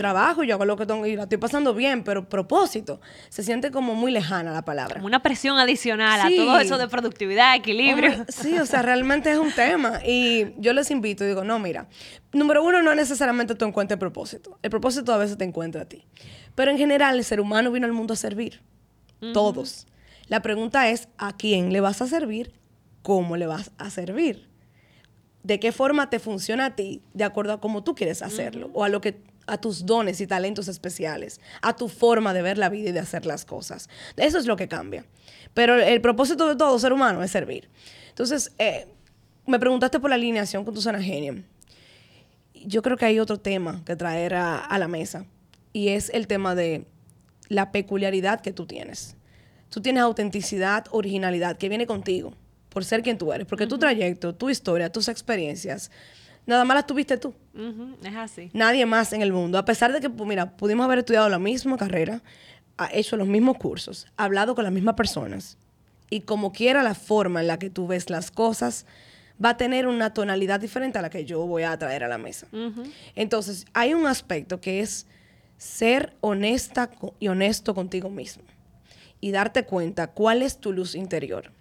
trabajo, 0.00 0.42
yo 0.44 0.54
hago 0.54 0.64
lo 0.64 0.78
que 0.78 0.86
tengo 0.86 1.04
y 1.04 1.14
la 1.14 1.24
estoy 1.24 1.36
pasando 1.36 1.74
bien, 1.74 2.04
pero 2.04 2.26
propósito, 2.26 3.02
se 3.28 3.42
siente 3.42 3.70
como 3.70 3.94
muy 3.94 4.10
lejana 4.10 4.50
la 4.50 4.64
palabra. 4.64 4.94
Como 4.94 5.06
una 5.06 5.22
presión 5.22 5.58
adicional 5.58 6.22
a 6.22 6.34
todo 6.34 6.58
eso 6.58 6.78
de 6.78 6.88
productividad, 6.88 7.54
equilibrio. 7.54 8.24
sí, 8.28 8.58
o 8.58 8.64
sea, 8.64 8.80
realmente 8.80 9.30
es 9.30 9.36
un 9.36 9.52
tema. 9.52 10.00
Y 10.02 10.54
yo 10.56 10.72
les 10.72 10.90
invito 10.90 11.22
y 11.22 11.28
digo, 11.28 11.44
no, 11.44 11.58
mira, 11.58 11.86
número 12.32 12.64
uno, 12.64 12.80
no 12.80 12.94
necesariamente 12.94 13.54
tú 13.54 13.66
encuentres 13.66 13.96
el 13.96 13.98
propósito. 13.98 14.58
El 14.62 14.70
propósito 14.70 15.12
a 15.12 15.18
veces 15.18 15.36
te 15.36 15.44
encuentra 15.44 15.82
a 15.82 15.84
ti. 15.84 16.06
Pero 16.54 16.70
en 16.70 16.78
general, 16.78 17.18
el 17.18 17.24
ser 17.24 17.38
humano 17.38 17.70
vino 17.70 17.84
al 17.84 17.92
mundo 17.92 18.14
a 18.14 18.16
servir. 18.16 18.62
Todos. 19.34 19.86
La 20.28 20.40
pregunta 20.40 20.88
es, 20.88 21.08
¿a 21.18 21.36
quién 21.36 21.74
le 21.74 21.82
vas 21.82 22.00
a 22.00 22.06
servir? 22.06 22.54
¿Cómo 23.02 23.36
le 23.36 23.46
vas 23.46 23.70
a 23.76 23.90
servir? 23.90 24.48
¿De 25.42 25.60
qué 25.60 25.72
forma 25.72 26.08
te 26.08 26.18
funciona 26.18 26.64
a 26.64 26.74
ti 26.74 27.02
de 27.12 27.24
acuerdo 27.24 27.52
a 27.52 27.60
cómo 27.60 27.84
tú 27.84 27.94
quieres 27.94 28.22
hacerlo? 28.22 28.70
O 28.72 28.82
a 28.82 28.88
lo 28.88 29.02
que 29.02 29.20
a 29.46 29.58
tus 29.58 29.86
dones 29.86 30.20
y 30.20 30.26
talentos 30.26 30.68
especiales, 30.68 31.40
a 31.62 31.74
tu 31.74 31.88
forma 31.88 32.32
de 32.32 32.42
ver 32.42 32.58
la 32.58 32.68
vida 32.68 32.90
y 32.90 32.92
de 32.92 33.00
hacer 33.00 33.26
las 33.26 33.44
cosas. 33.44 33.88
Eso 34.16 34.38
es 34.38 34.46
lo 34.46 34.56
que 34.56 34.68
cambia. 34.68 35.04
Pero 35.54 35.80
el 35.80 36.00
propósito 36.00 36.48
de 36.48 36.56
todo 36.56 36.78
ser 36.78 36.92
humano 36.92 37.22
es 37.22 37.30
servir. 37.30 37.68
Entonces, 38.08 38.52
eh, 38.58 38.86
me 39.46 39.58
preguntaste 39.58 39.98
por 39.98 40.10
la 40.10 40.16
alineación 40.16 40.64
con 40.64 40.74
tu 40.74 40.80
zona 40.80 41.02
genio. 41.02 41.42
Yo 42.54 42.82
creo 42.82 42.96
que 42.96 43.06
hay 43.06 43.18
otro 43.18 43.38
tema 43.38 43.82
que 43.84 43.96
traer 43.96 44.34
a, 44.34 44.78
la 44.78 44.88
mesa 44.88 45.24
y 45.72 45.88
es 45.88 46.10
el 46.10 46.26
tema 46.26 46.54
de 46.54 46.86
la 47.48 47.72
peculiaridad 47.72 48.40
que 48.40 48.52
tú 48.52 48.66
tienes. 48.66 49.16
Tú 49.70 49.80
tienes 49.80 50.02
autenticidad, 50.02 50.84
originalidad 50.90 51.56
que 51.56 51.68
viene 51.68 51.86
contigo 51.86 52.34
por 52.68 52.84
ser 52.84 53.02
quien 53.02 53.18
tú 53.18 53.32
eres, 53.32 53.46
porque 53.46 53.66
tu 53.66 53.78
trayecto, 53.78 54.34
tu 54.34 54.50
historia, 54.50 54.92
tus 54.92 55.08
experiencias, 55.08 55.90
nada 56.50 56.64
más 56.64 56.74
las 56.76 56.86
tuviste 56.86 57.16
tú. 57.16 57.34
Es 58.02 58.16
así. 58.16 58.50
Nadie 58.52 58.84
más 58.86 59.12
en 59.12 59.22
el 59.22 59.32
mundo. 59.32 59.58
A 59.58 59.64
pesar 59.64 59.92
de 59.92 60.00
que, 60.00 60.10
pues, 60.10 60.28
mira, 60.28 60.56
pudimos 60.56 60.84
haber 60.84 60.98
estudiado 60.98 61.28
la 61.28 61.38
misma 61.38 61.76
carrera, 61.76 62.22
ha 62.76 62.88
hecho 62.92 63.16
los 63.16 63.28
mismos 63.28 63.56
cursos, 63.56 64.06
hablado 64.16 64.54
con 64.54 64.64
las 64.64 64.72
mismas 64.72 64.94
personas. 64.94 65.56
Y 66.10 66.20
como 66.20 66.52
quiera 66.52 66.82
la 66.82 66.94
forma 66.94 67.40
en 67.40 67.46
la 67.46 67.58
que 67.58 67.70
tú 67.70 67.86
ves 67.86 68.10
las 68.10 68.30
cosas, 68.30 68.86
va 69.42 69.50
a 69.50 69.56
tener 69.56 69.86
una 69.86 70.12
tonalidad 70.12 70.60
diferente 70.60 70.98
a 70.98 71.02
la 71.02 71.10
que 71.10 71.24
yo 71.24 71.46
voy 71.46 71.62
a 71.62 71.78
traer 71.78 72.04
a 72.04 72.08
la 72.08 72.18
mesa. 72.18 72.46
Entonces, 73.14 73.64
hay 73.72 73.94
un 73.94 74.06
aspecto 74.06 74.60
que 74.60 74.80
es 74.80 75.06
ser 75.56 76.14
honesta 76.20 76.90
y 77.18 77.28
honesto 77.28 77.74
contigo 77.74 78.10
mismo 78.10 78.42
y 79.20 79.30
darte 79.30 79.64
cuenta 79.64 80.08
cuál 80.08 80.42
es 80.42 80.58
tu 80.58 80.72
luz 80.72 80.94
interior 80.94 81.52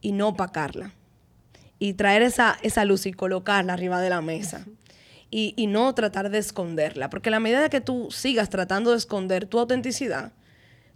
y 0.00 0.12
no 0.12 0.28
opacarla 0.28 0.92
y 1.78 1.94
traer 1.94 2.22
esa, 2.22 2.56
esa 2.62 2.84
luz 2.84 3.06
y 3.06 3.12
colocarla 3.12 3.72
arriba 3.72 4.00
de 4.00 4.10
la 4.10 4.20
mesa. 4.20 4.66
Y, 5.30 5.66
no 5.66 5.92
tratar 5.96 6.30
de 6.30 6.38
esconderla. 6.38 7.10
Porque 7.10 7.28
la 7.28 7.40
medida 7.40 7.68
que 7.68 7.80
tú 7.80 8.08
sigas 8.12 8.50
tratando 8.50 8.92
de 8.92 8.98
esconder 8.98 9.46
tu 9.46 9.58
autenticidad, 9.58 10.32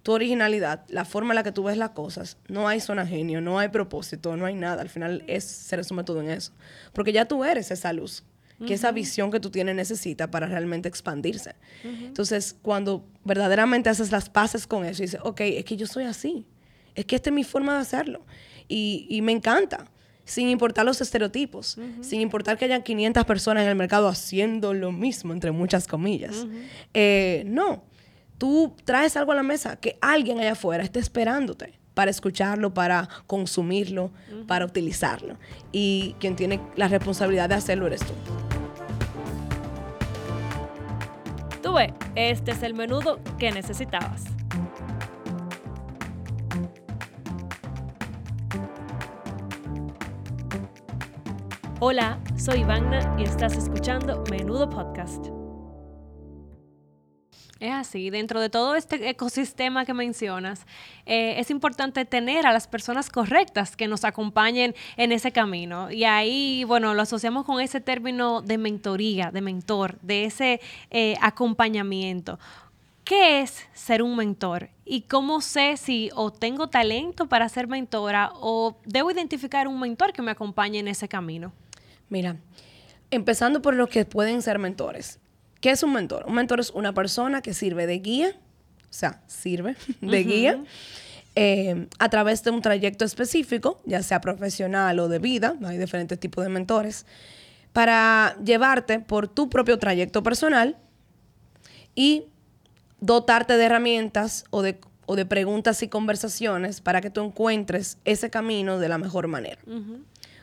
tu 0.05 0.13
originalidad, 0.13 0.85
la 0.87 1.05
forma 1.05 1.33
en 1.33 1.37
la 1.37 1.43
que 1.43 1.51
tú 1.51 1.65
ves 1.65 1.77
las 1.77 1.91
cosas, 1.91 2.37
no 2.47 2.69
hay 2.69 2.79
zona 2.79 3.05
genio, 3.05 3.41
no 3.41 3.59
hay 3.59 3.69
propósito, 3.69 4.37
no 4.37 4.47
hay 4.47 4.55
nada. 4.55 4.81
Al 4.81 4.89
final 4.89 5.25
es, 5.27 5.43
se 5.43 5.75
resume 5.75 6.05
todo 6.05 6.21
en 6.21 6.31
eso. 6.31 6.53
Porque 6.93 7.13
ya 7.13 7.25
tú 7.25 7.43
eres 7.43 7.73
esa 7.73 7.93
luz, 7.93 8.23
que 8.65 8.75
esa 8.75 8.93
visión 8.93 9.33
que 9.33 9.41
tú 9.41 9.51
tienes 9.51 9.75
necesita 9.75 10.31
para 10.31 10.47
realmente 10.47 10.89
expandirse. 10.89 11.57
Entonces, 11.83 12.57
cuando 12.63 13.05
verdaderamente 13.25 13.91
haces 13.91 14.13
las 14.13 14.31
paces 14.31 14.69
con 14.69 14.85
eso 14.85 15.03
y 15.03 15.07
dices, 15.07 15.21
ok, 15.25 15.41
es 15.41 15.65
que 15.65 15.77
yo 15.77 15.89
soy 15.89 16.05
así, 16.05 16.47
es 16.95 17.05
que 17.07 17.17
esta 17.17 17.31
es 17.31 17.35
mi 17.35 17.43
forma 17.43 17.75
de 17.75 17.81
hacerlo. 17.81 18.25
Y, 18.69 19.07
y 19.11 19.21
me 19.21 19.33
encanta 19.33 19.91
sin 20.29 20.51
importar 20.51 20.85
los 20.85 21.01
estereotipos, 21.01 21.79
sin 22.03 22.21
importar 22.21 22.59
que 22.59 22.67
hayan 22.67 22.83
500 22.83 23.25
personas 23.25 23.63
en 23.63 23.71
el 23.71 23.77
mercado 23.77 24.09
haciendo 24.09 24.75
lo 24.75 24.93
mismo, 24.93 25.33
entre 25.33 25.53
muchas 25.53 25.87
comillas. 25.87 26.47
Eh, 26.93 27.45
no, 27.47 27.83
tú 28.37 28.77
traes 28.85 29.17
algo 29.17 29.33
a 29.33 29.35
la 29.35 29.43
mesa 29.43 29.77
que 29.77 29.97
alguien 30.03 30.39
allá 30.39 30.53
afuera 30.53 30.85
esté 30.85 30.99
esperándote 30.99 31.79
para 31.95 32.11
escucharlo, 32.11 32.75
para 32.75 33.09
consumirlo, 33.27 34.13
para 34.47 34.67
utilizarlo. 34.67 35.39
Y 35.73 36.15
quien 36.21 36.37
tiene 36.37 36.61
la 36.77 36.89
responsabilidad 36.89 37.49
de 37.49 37.55
hacerlo 37.55 37.87
eres 37.87 38.03
tú. 38.03 38.13
Tú 41.63 41.73
ves, 41.73 41.93
este 42.17 42.51
es 42.51 42.63
el 42.63 42.75
menudo 42.75 43.19
que 43.39 43.51
necesitabas. 43.51 44.38
Hola, 51.81 52.19
soy 52.37 52.63
Ivana 52.63 53.15
y 53.21 53.23
estás 53.23 53.57
escuchando 53.57 54.25
Menudo 54.29 54.69
Podcast. 54.69 55.29
Es 57.61 57.73
así, 57.73 58.11
dentro 58.11 58.41
de 58.41 58.51
todo 58.51 58.75
este 58.75 59.09
ecosistema 59.09 59.85
que 59.85 59.95
mencionas, 59.95 60.67
eh, 61.07 61.39
es 61.39 61.53
importante 61.53 62.05
tener 62.05 62.49
a 62.49 62.53
las 62.53 62.67
personas 62.67 63.11
correctas 63.11 63.77
que 63.77 63.87
nos 63.87 64.05
acompañen 64.05 64.75
en 64.97 65.13
ese 65.13 65.31
camino. 65.31 65.89
Y 65.89 66.03
ahí, 66.03 66.65
bueno, 66.65 66.95
lo 66.95 67.03
asociamos 67.03 67.45
con 67.45 67.61
ese 67.61 67.81
término 67.81 68.43
de 68.43 68.59
mentoría, 68.59 69.31
de 69.31 69.41
mentor, 69.41 70.01
de 70.01 70.25
ese 70.25 70.61
eh, 70.91 71.15
acompañamiento. 71.21 72.41
¿Qué 73.05 73.41
es 73.41 73.65
ser 73.73 74.03
un 74.03 74.17
mentor? 74.17 74.71
¿Y 74.85 75.03
cómo 75.03 75.41
sé 75.41 75.77
si 75.77 76.11
o 76.17 76.33
tengo 76.33 76.71
talento 76.71 77.29
para 77.29 77.49
ser 77.49 77.69
mentora 77.69 78.33
o 78.35 78.77
debo 78.85 79.13
identificar 79.13 79.69
un 79.69 79.79
mentor 79.79 80.13
que 80.13 80.23
me 80.23 80.33
acompañe 80.33 80.81
en 80.81 80.89
ese 80.89 81.07
camino? 81.07 81.53
Mira, 82.09 82.37
empezando 83.11 83.63
por 83.63 83.75
los 83.75 83.89
que 83.89 84.05
pueden 84.05 84.43
ser 84.43 84.59
mentores. 84.59 85.19
¿Qué 85.61 85.71
es 85.71 85.83
un 85.83 85.93
mentor? 85.93 86.25
Un 86.27 86.35
mentor 86.35 86.61
es 86.61 86.71
una 86.71 86.93
persona 86.93 87.43
que 87.43 87.55
sirve 87.55 87.87
de 87.87 87.99
guía, 87.99 88.31
o 88.31 88.93
sea, 88.93 89.23
sirve 89.27 89.77
de 90.01 90.25
guía 90.25 90.63
eh, 91.35 91.87
a 91.99 92.09
través 92.09 92.43
de 92.45 92.51
un 92.51 92.63
trayecto 92.63 93.05
específico, 93.05 93.81
ya 93.85 94.03
sea 94.03 94.21
profesional 94.21 94.99
o 94.99 95.09
de 95.09 95.19
vida, 95.19 95.57
hay 95.65 95.79
diferentes 95.79 96.19
tipos 96.19 96.45
de 96.45 96.51
mentores, 96.51 97.07
para 97.73 98.37
llevarte 98.45 99.01
por 99.01 99.29
tu 99.29 99.49
propio 99.49 99.79
trayecto 99.79 100.23
personal 100.23 100.77
y 101.95 102.25
dotarte 103.01 103.57
de 103.57 103.65
herramientas 103.65 104.45
o 104.51 104.63
de, 104.63 104.81
o 105.07 105.17
de 105.17 105.27
preguntas 105.27 105.83
y 105.83 105.89
conversaciones 105.89 106.81
para 106.81 107.01
que 107.01 107.11
tú 107.11 107.25
encuentres 107.25 107.99
ese 108.05 108.31
camino 108.31 108.79
de 108.79 108.89
la 108.89 108.99
mejor 108.99 109.29
manera 109.29 109.61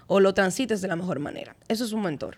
o 0.08 0.20
lo 0.20 0.34
transites 0.34 0.82
de 0.82 0.88
la 0.88 0.96
mejor 0.96 1.20
manera. 1.20 1.56
Eso 1.68 1.86
es 1.86 1.92
un 1.92 2.02
mentor. 2.02 2.38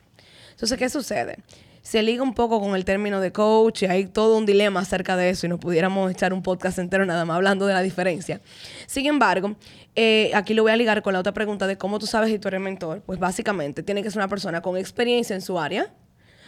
Entonces, 0.51 0.77
¿qué 0.77 0.89
sucede? 0.89 1.38
Se 1.81 2.01
liga 2.01 2.21
un 2.21 2.33
poco 2.33 2.59
con 2.59 2.75
el 2.75 2.83
término 2.83 3.21
de 3.21 3.31
coach 3.31 3.83
y 3.83 3.86
hay 3.86 4.07
todo 4.07 4.38
un 4.38 4.45
dilema 4.45 4.81
acerca 4.81 5.15
de 5.15 5.29
eso 5.29 5.45
y 5.45 5.50
nos 5.50 5.59
pudiéramos 5.59 6.12
echar 6.12 6.33
un 6.33 6.43
podcast 6.43 6.79
entero 6.79 7.05
nada 7.05 7.24
más 7.24 7.36
hablando 7.36 7.65
de 7.65 7.74
la 7.74 7.81
diferencia. 7.81 8.41
Sin 8.88 9.05
embargo, 9.05 9.55
eh, 9.95 10.31
aquí 10.33 10.53
lo 10.53 10.63
voy 10.63 10.71
a 10.71 10.75
ligar 10.75 11.01
con 11.01 11.13
la 11.13 11.19
otra 11.19 11.33
pregunta 11.33 11.65
de 11.65 11.77
cómo 11.77 12.00
tú 12.00 12.05
sabes 12.05 12.29
si 12.29 12.39
tú 12.39 12.50
eres 12.50 12.59
mentor. 12.59 13.01
Pues 13.05 13.19
básicamente 13.19 13.83
tiene 13.83 14.03
que 14.03 14.09
ser 14.09 14.19
una 14.19 14.27
persona 14.27 14.62
con 14.62 14.75
experiencia 14.77 15.36
en 15.36 15.41
su 15.41 15.57
área, 15.59 15.93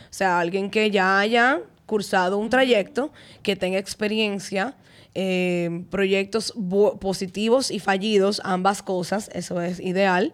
o 0.10 0.14
sea, 0.14 0.40
alguien 0.40 0.70
que 0.70 0.90
ya 0.92 1.20
haya 1.20 1.62
cursado 1.86 2.38
un 2.38 2.50
trayecto, 2.50 3.12
que 3.42 3.56
tenga 3.56 3.78
experiencia, 3.78 4.76
eh, 5.16 5.84
proyectos 5.90 6.54
positivos 7.02 7.72
y 7.72 7.80
fallidos, 7.80 8.42
ambas 8.44 8.84
cosas, 8.84 9.30
eso 9.34 9.62
es 9.62 9.80
ideal. 9.80 10.34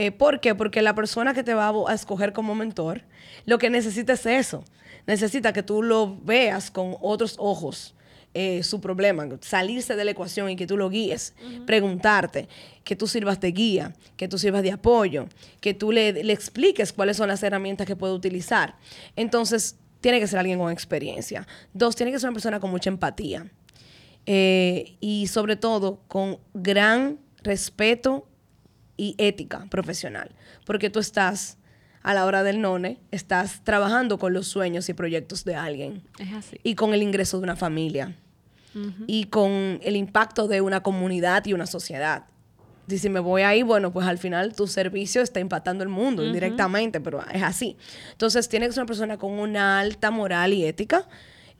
Eh, 0.00 0.12
¿Por 0.12 0.40
qué? 0.40 0.54
Porque 0.54 0.80
la 0.80 0.94
persona 0.94 1.34
que 1.34 1.42
te 1.42 1.52
va 1.52 1.74
a, 1.86 1.94
escoger 1.94 2.32
como 2.32 2.54
mentor, 2.54 3.02
lo 3.44 3.58
que 3.58 3.68
necesita 3.68 4.14
es 4.14 4.24
eso. 4.24 4.64
Necesita 5.06 5.52
que 5.52 5.62
tú 5.62 5.82
lo 5.82 6.16
veas 6.22 6.70
con 6.70 6.96
otros 7.02 7.34
ojos. 7.36 7.94
Eh, 8.32 8.62
su 8.62 8.80
problema, 8.80 9.28
salirse 9.42 9.96
de 9.96 10.04
la 10.06 10.12
ecuación 10.12 10.48
y 10.48 10.56
que 10.56 10.66
tú 10.66 10.78
lo 10.78 10.88
guíes, 10.88 11.34
preguntarte, 11.66 12.48
que 12.82 12.96
tú 12.96 13.08
sirvas 13.08 13.40
de 13.40 13.52
guía, 13.52 13.92
que 14.16 14.26
tú 14.26 14.38
sirvas 14.38 14.62
de 14.62 14.72
apoyo, 14.72 15.26
que 15.60 15.74
tú 15.74 15.92
le, 15.92 16.12
le, 16.12 16.32
expliques 16.32 16.94
cuáles 16.94 17.18
son 17.18 17.28
las 17.28 17.42
herramientas 17.42 17.86
que 17.86 17.96
puede 17.96 18.14
utilizar. 18.14 18.76
Entonces, 19.16 19.76
tiene 20.00 20.18
que 20.18 20.26
ser 20.28 20.38
alguien 20.38 20.58
con 20.58 20.72
experiencia. 20.72 21.46
Dos, 21.74 21.94
tiene 21.94 22.10
que 22.10 22.18
ser 22.18 22.30
una 22.30 22.34
persona 22.36 22.58
con 22.58 22.70
mucha 22.70 22.88
empatía. 22.88 23.50
Eh, 24.24 24.96
y 25.00 25.26
sobre 25.26 25.56
todo 25.56 26.00
con 26.08 26.38
gran 26.54 27.18
respeto 27.42 28.29
y 29.00 29.14
ética 29.16 29.66
profesional, 29.70 30.30
porque 30.66 30.90
tú 30.90 30.98
estás 30.98 31.56
a 32.02 32.12
la 32.12 32.26
hora 32.26 32.42
del 32.42 32.60
none, 32.60 32.98
estás 33.10 33.64
trabajando 33.64 34.18
con 34.18 34.34
los 34.34 34.46
sueños 34.46 34.90
y 34.90 34.94
proyectos 34.94 35.42
de 35.46 35.54
alguien. 35.54 36.02
Es 36.18 36.34
así. 36.34 36.60
Y 36.62 36.74
con 36.74 36.92
el 36.92 37.02
ingreso 37.02 37.38
de 37.38 37.44
una 37.44 37.56
familia. 37.56 38.14
Y 39.06 39.24
con 39.24 39.80
el 39.82 39.96
impacto 39.96 40.46
de 40.46 40.60
una 40.60 40.82
comunidad 40.82 41.44
y 41.46 41.54
una 41.54 41.66
sociedad. 41.66 42.26
Y 42.86 42.98
si 42.98 43.08
me 43.08 43.18
voy 43.18 43.42
ahí, 43.42 43.62
bueno, 43.62 43.90
pues 43.90 44.06
al 44.06 44.18
final 44.18 44.54
tu 44.54 44.66
servicio 44.66 45.22
está 45.22 45.40
impactando 45.40 45.82
el 45.82 45.88
mundo 45.88 46.24
indirectamente, 46.24 47.00
pero 47.00 47.24
es 47.32 47.42
así. 47.42 47.76
Entonces, 48.12 48.48
tiene 48.48 48.66
que 48.66 48.72
ser 48.72 48.82
una 48.82 48.86
persona 48.86 49.16
con 49.16 49.32
una 49.32 49.80
alta 49.80 50.10
moral 50.10 50.52
y 50.52 50.64
ética 50.64 51.08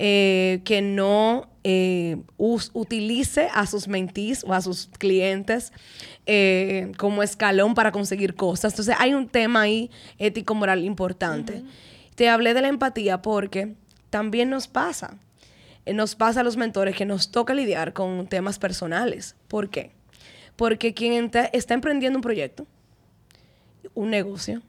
eh, 0.02 0.62
que 0.64 0.80
no 0.80 1.50
eh, 1.62 2.16
utilice 2.38 3.48
a 3.52 3.66
sus 3.66 3.86
mentees 3.86 4.44
o 4.44 4.54
a 4.54 4.62
sus 4.62 4.86
clientes 4.96 5.74
eh, 6.24 6.90
como 6.96 7.22
escalón 7.22 7.74
para 7.74 7.92
conseguir 7.92 8.34
cosas. 8.34 8.72
Entonces 8.72 8.96
hay 8.98 9.12
un 9.12 9.28
tema 9.28 9.60
ahí 9.60 9.90
ético-moral 10.16 10.84
importante. 10.84 11.64
Te 12.14 12.30
hablé 12.30 12.54
de 12.54 12.62
la 12.62 12.68
empatía 12.68 13.20
porque 13.20 13.74
también 14.08 14.48
nos 14.48 14.68
pasa. 14.68 15.18
Nos 15.84 16.14
pasa 16.14 16.40
a 16.40 16.44
los 16.44 16.56
mentores 16.56 16.96
que 16.96 17.04
nos 17.04 17.30
toca 17.30 17.52
lidiar 17.52 17.92
con 17.92 18.26
temas 18.26 18.58
personales. 18.58 19.36
¿Por 19.48 19.68
qué? 19.68 19.90
Porque 20.56 20.94
quien 20.94 21.30
está 21.52 21.74
emprendiendo 21.74 22.16
un 22.16 22.22
proyecto, 22.22 22.66
un 23.92 24.08
negocio, 24.08 24.62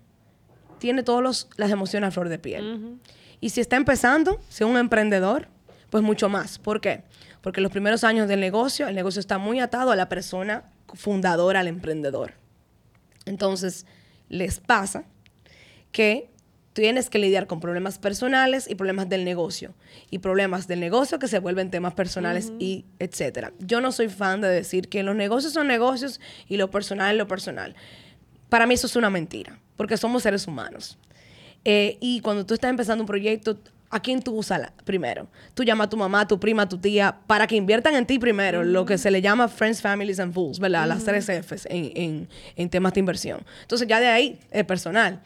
tiene 0.79 1.03
todas 1.03 1.47
las 1.55 1.71
emociones 1.71 2.09
a 2.09 2.11
flor 2.11 2.27
de 2.27 2.37
piel. 2.37 2.99
Y 3.41 3.49
si 3.49 3.59
está 3.59 3.75
empezando, 3.75 4.39
si 4.49 4.63
es 4.63 4.69
un 4.69 4.77
emprendedor, 4.77 5.47
pues 5.89 6.03
mucho 6.03 6.29
más. 6.29 6.59
¿Por 6.59 6.79
qué? 6.79 7.03
Porque 7.41 7.59
los 7.59 7.71
primeros 7.71 8.03
años 8.03 8.27
del 8.27 8.39
negocio, 8.39 8.87
el 8.87 8.95
negocio 8.95 9.19
está 9.19 9.39
muy 9.39 9.59
atado 9.59 9.91
a 9.91 9.95
la 9.95 10.07
persona 10.07 10.63
fundadora, 10.93 11.59
al 11.59 11.67
emprendedor. 11.67 12.33
Entonces, 13.25 13.85
les 14.29 14.59
pasa 14.59 15.03
que 15.91 16.29
tienes 16.73 17.09
que 17.09 17.19
lidiar 17.19 17.47
con 17.47 17.59
problemas 17.59 17.97
personales 17.97 18.69
y 18.69 18.75
problemas 18.75 19.09
del 19.09 19.25
negocio. 19.25 19.73
Y 20.09 20.19
problemas 20.19 20.67
del 20.67 20.79
negocio 20.79 21.19
que 21.19 21.27
se 21.27 21.39
vuelven 21.39 21.71
temas 21.71 21.93
personales 21.93 22.53
y 22.59 22.85
etcétera. 22.99 23.51
Yo 23.59 23.81
no 23.81 23.91
soy 23.91 24.07
fan 24.07 24.41
de 24.41 24.49
decir 24.49 24.87
que 24.87 25.03
los 25.03 25.15
negocios 25.15 25.53
son 25.53 25.67
negocios 25.67 26.21
y 26.47 26.57
lo 26.57 26.71
personal 26.71 27.11
es 27.11 27.17
lo 27.17 27.27
personal. 27.27 27.75
Para 28.49 28.65
mí 28.67 28.75
eso 28.75 28.87
es 28.87 28.95
una 28.95 29.09
mentira, 29.09 29.59
porque 29.77 29.97
somos 29.97 30.23
seres 30.23 30.47
humanos. 30.47 30.97
Eh, 31.65 31.97
y 32.01 32.21
cuando 32.21 32.45
tú 32.45 32.53
estás 32.53 32.69
empezando 32.69 33.03
un 33.03 33.07
proyecto, 33.07 33.59
¿a 33.89 33.99
quién 33.99 34.21
tú 34.21 34.33
usas 34.35 34.71
primero? 34.83 35.27
Tú 35.53 35.63
llamas 35.63 35.87
a 35.87 35.89
tu 35.89 35.97
mamá, 35.97 36.21
a 36.21 36.27
tu 36.27 36.39
prima, 36.39 36.63
a 36.63 36.69
tu 36.69 36.77
tía, 36.77 37.19
para 37.27 37.45
que 37.47 37.55
inviertan 37.55 37.95
en 37.95 38.05
ti 38.05 38.19
primero, 38.19 38.63
lo 38.63 38.85
que 38.85 38.97
se 38.97 39.11
le 39.11 39.21
llama 39.21 39.47
Friends, 39.47 39.81
Families 39.81 40.19
and 40.19 40.33
Fools, 40.33 40.59
¿verdad? 40.59 40.87
Las 40.87 41.03
tres 41.03 41.25
Fs 41.25 41.67
en, 41.69 41.91
en, 41.95 42.29
en 42.55 42.69
temas 42.69 42.93
de 42.93 42.99
inversión. 43.01 43.45
Entonces 43.61 43.87
ya 43.87 43.99
de 43.99 44.07
ahí 44.07 44.39
es 44.49 44.65
personal 44.65 45.21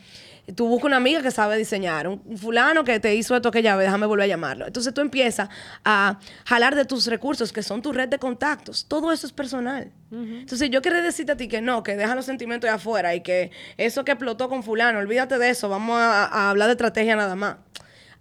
tú 0.53 0.67
buscas 0.67 0.85
una 0.85 0.97
amiga 0.97 1.21
que 1.21 1.31
sabe 1.31 1.57
diseñar, 1.57 2.07
un, 2.07 2.37
fulano 2.37 2.83
que 2.83 2.99
te 2.99 3.15
hizo 3.15 3.35
esto 3.35 3.51
que 3.51 3.61
ya 3.61 3.77
déjame 3.77 4.05
volver 4.05 4.25
a 4.25 4.27
llamarlo. 4.27 4.67
Entonces 4.67 4.93
tú 4.93 5.01
empiezas 5.01 5.49
a 5.83 6.19
jalar 6.45 6.75
de 6.75 6.85
tus 6.85 7.07
recursos, 7.07 7.51
que 7.51 7.63
son 7.63 7.81
tu 7.81 7.91
red 7.91 8.09
de 8.09 8.19
contactos. 8.19 8.85
Todo 8.87 9.11
eso 9.11 9.25
es 9.25 9.33
personal. 9.33 9.91
Entonces 10.11 10.69
yo 10.69 10.81
quiero 10.81 11.01
decirte 11.01 11.33
a 11.33 11.37
ti 11.37 11.47
que 11.47 11.61
no, 11.61 11.83
que 11.83 11.97
deja 11.97 12.15
los 12.15 12.25
sentimientos 12.25 12.69
de 12.69 12.75
afuera 12.75 13.15
y 13.15 13.21
que 13.21 13.51
eso 13.77 14.05
que 14.05 14.13
explotó 14.13 14.47
con 14.47 14.63
fulano, 14.63 14.99
olvídate 14.99 15.37
de 15.37 15.49
eso, 15.49 15.67
vamos 15.67 15.97
a 15.99 16.49
hablar 16.49 16.67
de 16.67 16.73
estrategia 16.73 17.15
nada 17.17 17.35
más. 17.35 17.57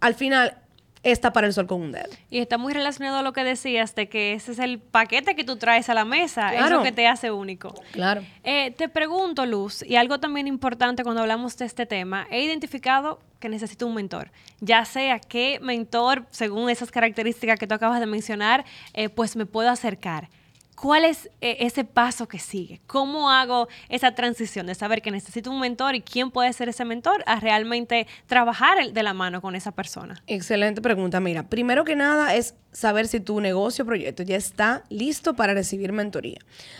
Al 0.01 0.13
final, 0.13 0.57
está 1.05 1.31
para 1.31 1.47
el 1.47 1.53
sol 1.53 1.67
con 1.67 1.81
un 1.81 1.91
dedo. 1.91 2.09
Y 2.29 2.39
está 2.39 2.57
muy 2.57 2.73
relacionado 2.73 3.19
a 3.19 3.21
lo 3.21 3.31
que 3.31 3.43
decías 3.43 3.95
de 3.95 4.09
que 4.09 4.33
ese 4.33 4.51
es 4.51 4.59
el 4.59 4.79
paquete 4.79 5.35
que 5.35 5.43
tú 5.43 5.55
traes 5.55 5.87
a 5.89 5.93
la 5.93 6.03
mesa, 6.03 6.53
es 6.53 6.69
lo 6.69 6.81
que 6.83 6.91
te 6.91 7.07
hace 7.07 7.31
único. 7.31 7.73
Claro. 7.91 8.23
Eh, 8.43 8.71
te 8.71 8.89
pregunto, 8.89 9.45
Luz, 9.45 9.83
y 9.87 9.95
algo 9.95 10.19
también 10.19 10.47
importante 10.47 11.03
cuando 11.03 11.21
hablamos 11.21 11.57
de 11.57 11.65
este 11.65 11.85
tema, 11.85 12.27
he 12.31 12.41
identificado 12.41 13.19
que 13.39 13.49
necesito 13.49 13.85
un 13.85 13.93
mentor, 13.93 14.31
ya 14.59 14.83
sea 14.85 15.19
qué 15.19 15.59
mentor, 15.61 16.25
según 16.31 16.69
esas 16.69 16.89
características 16.89 17.59
que 17.59 17.67
tú 17.67 17.75
acabas 17.75 17.99
de 17.99 18.07
mencionar, 18.07 18.65
eh, 18.93 19.09
pues 19.09 19.35
me 19.35 19.45
puedo 19.45 19.69
acercar. 19.69 20.29
¿Cuál 20.75 21.05
es 21.05 21.29
eh, 21.39 21.57
ese 21.61 21.85
paso 21.85 22.27
que 22.27 22.37
sigue? 22.37 22.81
¿Cómo 22.85 23.29
hago 23.31 23.67
esa 23.87 24.13
transición 24.13 24.67
de 24.67 24.75
saber 24.75 25.01
que 25.01 25.09
necesito 25.09 25.49
un 25.49 25.59
mentor 25.59 25.95
y 25.95 26.01
quién 26.01 26.31
puede 26.31 26.51
ser 26.53 26.69
ese 26.69 26.83
mentor 26.83 27.23
a 27.25 27.39
realmente 27.39 28.07
trabajar 28.27 28.91
de 28.91 29.03
la 29.03 29.13
mano 29.13 29.41
con 29.41 29.55
esa 29.55 29.71
persona? 29.71 30.21
Excelente 30.27 30.81
pregunta. 30.81 31.19
Mira, 31.19 31.43
primero 31.43 31.85
que 31.85 31.95
nada 31.95 32.35
es 32.35 32.55
saber 32.75 33.07
si 33.07 33.21
tu 33.21 33.39
negocio 33.39 33.83
o 33.83 33.85
proyecto 33.85 34.21
ya 34.21 34.35
está 34.35 34.83
listo 34.89 35.33
para 35.33 35.53
recibir 35.53 35.93
mentoría. 35.93 36.39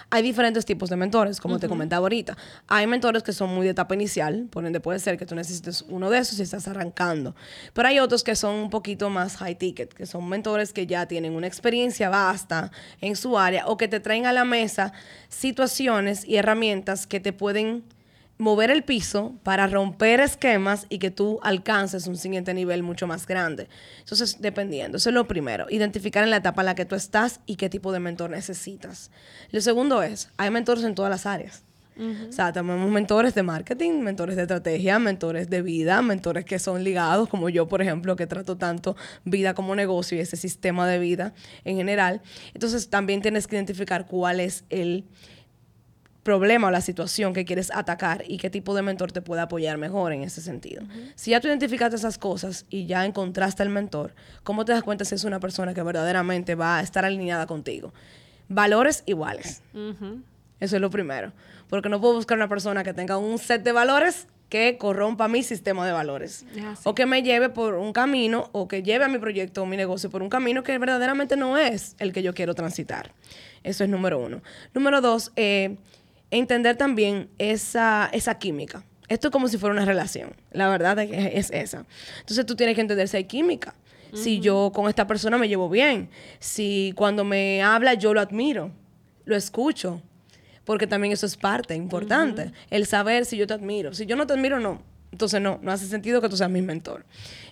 Hay 0.10 0.24
diferentes 0.24 0.66
tipos 0.66 0.90
de 0.90 0.98
mentores, 0.98 1.40
como 1.40 1.58
te 1.58 1.70
comentaba 1.70 2.04
ahorita. 2.04 2.36
Hay 2.68 2.86
mentores 2.86 3.24
que 3.24 3.32
son 3.32 3.56
muy 3.56 3.64
de 3.64 3.72
etapa 3.72 3.96
inicial, 3.96 4.48
por 4.52 4.66
ende 4.66 4.82
puede 4.82 5.00
ser 5.00 5.18
que 5.18 5.26
tú 5.26 5.36
necesites 5.36 5.86
uno 5.88 6.10
de 6.10 6.18
esos 6.20 6.36
si 6.36 6.44
estás 6.44 6.68
arrancando. 6.68 7.34
Pero 7.74 7.88
hay 7.88 8.00
otros 8.00 8.26
que 8.26 8.36
son 8.36 8.56
un 8.56 8.70
poquito 8.70 9.10
más 9.10 9.38
high 9.38 9.56
ticket, 9.56 9.94
que 9.94 10.06
son 10.06 10.28
mentores 10.28 10.74
que 10.74 10.86
ya 10.86 11.06
tienen 11.08 11.34
una 11.34 11.48
experiencia 11.48 12.10
vasta 12.10 12.72
en 13.00 13.16
su 13.16 13.38
área 13.38 13.66
o 13.68 13.78
que 13.78 13.85
te 13.88 14.00
traen 14.00 14.26
a 14.26 14.34
la 14.34 14.46
mesa 14.46 14.94
situaciones 15.30 16.26
y 16.26 16.38
herramientas 16.38 17.08
que 17.08 17.20
te 17.20 17.34
pueden 17.34 17.84
mover 18.38 18.70
el 18.70 18.84
piso 18.84 19.34
para 19.44 19.68
romper 19.68 20.20
esquemas 20.20 20.88
y 20.90 21.00
que 21.00 21.12
tú 21.12 21.40
alcances 21.42 22.08
un 22.08 22.18
siguiente 22.18 22.54
nivel 22.54 22.84
mucho 22.84 23.08
más 23.08 23.26
grande. 23.26 23.70
Entonces, 24.00 24.42
dependiendo. 24.42 24.98
Eso 24.98 25.10
es 25.10 25.16
lo 25.16 25.28
primero. 25.28 25.68
Identificar 25.70 26.24
en 26.24 26.32
la 26.32 26.38
etapa 26.38 26.62
en 26.62 26.68
la 26.68 26.76
que 26.76 26.86
tú 26.86 26.96
estás 26.96 27.40
y 27.46 27.56
qué 27.56 27.70
tipo 27.70 27.92
de 27.92 28.00
mentor 28.00 28.30
necesitas. 28.30 29.12
Lo 29.52 29.62
segundo 29.62 30.04
es, 30.04 30.30
hay 30.38 30.52
mentores 30.52 30.84
en 30.84 30.96
todas 30.96 31.10
las 31.10 31.26
áreas. 31.26 31.64
O 31.98 32.32
sea, 32.32 32.52
tenemos 32.52 32.90
mentores 32.92 33.34
de 33.36 33.44
marketing, 33.44 34.02
mentores 34.02 34.36
de 34.36 34.42
estrategia, 34.42 35.00
mentores 35.00 35.50
de 35.50 35.62
vida, 35.62 36.02
mentores 36.02 36.44
que 36.44 36.60
son 36.60 36.84
ligados, 36.84 37.30
como 37.30 37.50
yo, 37.50 37.68
por 37.68 37.82
ejemplo, 37.82 38.16
que 38.16 38.28
trato 38.28 38.58
tanto 38.58 38.96
vida 39.24 39.54
como 39.54 39.76
negocio 39.76 40.18
y 40.18 40.22
ese 40.22 40.36
sistema 40.36 40.88
de 40.88 41.00
vida 41.00 41.34
en 41.64 41.78
general. 41.78 42.22
Entonces, 42.54 42.90
también 42.90 43.22
tienes 43.22 43.48
que 43.48 43.56
identificar 43.56 44.08
cuál 44.08 44.40
es 44.40 44.66
el 44.70 45.06
problema 46.26 46.68
o 46.68 46.72
la 46.72 46.82
situación 46.82 47.34
que 47.34 47.46
quieres 47.46 47.72
atacar 47.72 48.24
y 48.28 48.38
qué 48.38 48.50
tipo 48.50 48.74
de 48.74 48.82
mentor 48.82 49.12
te 49.12 49.22
puede 49.22 49.44
apoyar 49.44 49.78
mejor 49.78 50.12
en 50.12 50.24
ese 50.24 50.42
sentido. 50.42 50.84
Si 51.14 51.32
ya 51.32 51.40
tú 51.40 51.48
identificaste 51.48 51.96
esas 51.96 52.18
cosas 52.18 52.66
y 52.72 52.88
ya 52.88 53.06
encontraste 53.06 53.62
al 53.62 53.70
mentor, 53.70 54.16
¿cómo 54.44 54.66
te 54.66 54.72
das 54.72 54.82
cuenta 54.82 55.06
si 55.06 55.14
es 55.14 55.24
una 55.24 55.40
persona 55.40 55.76
que 55.76 55.84
verdaderamente 55.84 56.56
va 56.56 56.80
a 56.80 56.82
estar 56.82 57.06
alineada 57.06 57.46
contigo? 57.46 57.94
Valores 58.50 59.04
iguales. 59.06 59.62
Eso 60.60 60.76
es 60.76 60.82
lo 60.82 60.90
primero. 60.90 61.34
Porque 61.70 61.90
no 61.90 62.00
puedo 62.00 62.14
buscar 62.16 62.38
una 62.38 62.48
persona 62.48 62.84
que 62.84 62.94
tenga 62.94 63.18
un 63.18 63.38
set 63.38 63.64
de 63.64 63.72
valores 63.72 64.28
que 64.50 64.78
corrompa 64.78 65.28
mi 65.28 65.44
sistema 65.44 65.86
de 65.86 65.92
valores. 65.92 66.46
O 66.84 66.96
que 66.96 67.06
me 67.06 67.24
lleve 67.24 67.50
por 67.50 67.76
un 67.76 67.94
camino, 67.94 68.50
o 68.52 68.68
que 68.68 68.84
lleve 68.84 69.06
a 69.06 69.08
mi 69.08 69.18
proyecto 69.18 69.64
o 69.64 69.66
mi 69.66 69.76
negocio 69.76 70.10
por 70.10 70.22
un 70.22 70.30
camino 70.30 70.64
que 70.64 70.78
verdaderamente 70.78 71.36
no 71.36 71.58
es 71.58 71.96
el 72.00 72.14
que 72.14 72.22
yo 72.22 72.34
quiero 72.34 72.54
transitar. 72.54 73.12
Eso 73.64 73.84
es 73.84 73.90
número 73.90 74.20
uno. 74.20 74.42
Número 74.74 75.02
dos, 75.02 75.32
eh, 75.36 75.78
entender 76.32 76.78
también 76.78 77.30
esa, 77.38 78.10
esa 78.14 78.38
química. 78.38 78.84
Esto 79.08 79.28
es 79.28 79.32
como 79.32 79.48
si 79.48 79.58
fuera 79.58 79.74
una 79.74 79.86
relación. 79.86 80.36
La 80.52 80.70
verdad 80.70 81.00
es, 81.00 81.52
esa. 81.52 81.86
Entonces 82.20 82.46
tú 82.46 82.56
tienes 82.56 82.76
que 82.76 82.82
entender 82.82 83.08
si 83.08 83.18
hay 83.18 83.26
química. 83.26 83.76
Si 84.14 84.40
yo 84.40 84.72
con 84.74 84.88
esta 84.88 85.08
persona 85.08 85.38
me 85.38 85.50
llevo 85.50 85.68
bien. 85.70 86.10
Si 86.40 86.94
cuando 86.96 87.26
me 87.26 87.62
habla 87.62 87.96
yo 87.96 88.14
lo 88.14 88.22
admiro, 88.22 88.72
lo 89.26 89.36
escucho. 89.36 90.02
Porque 90.66 90.88
también 90.88 91.14
eso 91.14 91.26
es 91.26 91.38
parte 91.38 91.76
importante. 91.76 92.52
El 92.70 92.86
saber 92.86 93.26
si 93.26 93.38
yo 93.38 93.48
te 93.48 93.54
admiro. 93.54 93.94
Si 93.94 94.06
yo 94.06 94.16
no 94.16 94.28
te 94.28 94.34
admiro, 94.34 94.60
no. 94.60 94.82
Entonces 95.12 95.40
no, 95.40 95.60
no 95.62 95.72
hace 95.72 95.88
sentido 95.88 96.20
que 96.22 96.28
tú 96.28 96.36
seas 96.36 96.50
mi 96.50 96.62
mentor. 96.62 97.06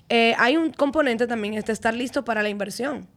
Eh, 0.10 0.36
hay 0.38 0.58
un 0.58 0.72
componente 0.72 1.28
también, 1.28 1.54
es 1.54 1.70
estar 1.70 1.94
listo 1.94 2.26
para 2.26 2.44
la 2.44 2.50
inversión. 2.50 3.08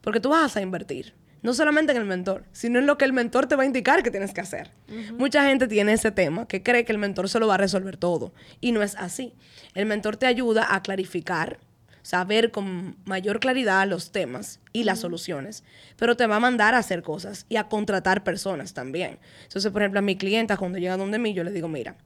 Porque 0.00 0.20
tú 0.20 0.28
vas 0.28 0.56
a 0.56 0.60
invertir 0.60 1.14
no 1.42 1.54
solamente 1.54 1.92
en 1.92 1.98
el 1.98 2.04
mentor, 2.04 2.44
sino 2.52 2.78
en 2.78 2.86
lo 2.86 2.98
que 2.98 3.04
el 3.04 3.12
mentor 3.12 3.46
te 3.46 3.56
va 3.56 3.62
a 3.62 3.66
indicar 3.66 4.02
que 4.02 4.10
tienes 4.10 4.32
que 4.32 4.40
hacer. 4.40 4.70
Mucha 5.16 5.44
gente 5.46 5.68
tiene 5.68 5.92
ese 5.92 6.10
tema 6.10 6.46
que 6.46 6.62
cree 6.62 6.84
que 6.84 6.92
el 6.92 6.98
mentor 6.98 7.28
se 7.28 7.38
lo 7.38 7.46
va 7.46 7.54
a 7.54 7.58
resolver 7.58 7.96
todo 7.96 8.32
y 8.60 8.72
no 8.72 8.82
es 8.82 8.96
así. 8.96 9.34
El 9.74 9.86
mentor 9.86 10.16
te 10.16 10.26
ayuda 10.26 10.74
a 10.74 10.82
clarificar, 10.82 11.58
saber 12.02 12.50
con 12.50 12.96
mayor 13.04 13.40
claridad 13.40 13.86
los 13.88 14.12
temas 14.12 14.60
y 14.72 14.84
las 14.84 15.00
soluciones, 15.00 15.64
pero 15.96 16.16
te 16.16 16.26
va 16.26 16.36
a 16.36 16.40
mandar 16.40 16.74
a 16.74 16.78
hacer 16.78 17.02
cosas 17.02 17.46
y 17.48 17.56
a 17.56 17.68
contratar 17.68 18.24
personas 18.24 18.74
también. 18.74 19.18
Entonces, 19.44 19.70
por 19.72 19.82
ejemplo, 19.82 19.98
a 19.98 20.02
mi 20.02 20.16
clienta 20.16 20.56
cuando 20.56 20.78
llega 20.78 20.96
donde 20.96 21.18
mí, 21.18 21.34
yo 21.34 21.44
le 21.44 21.50
digo, 21.52 21.68
mira, 21.68 21.96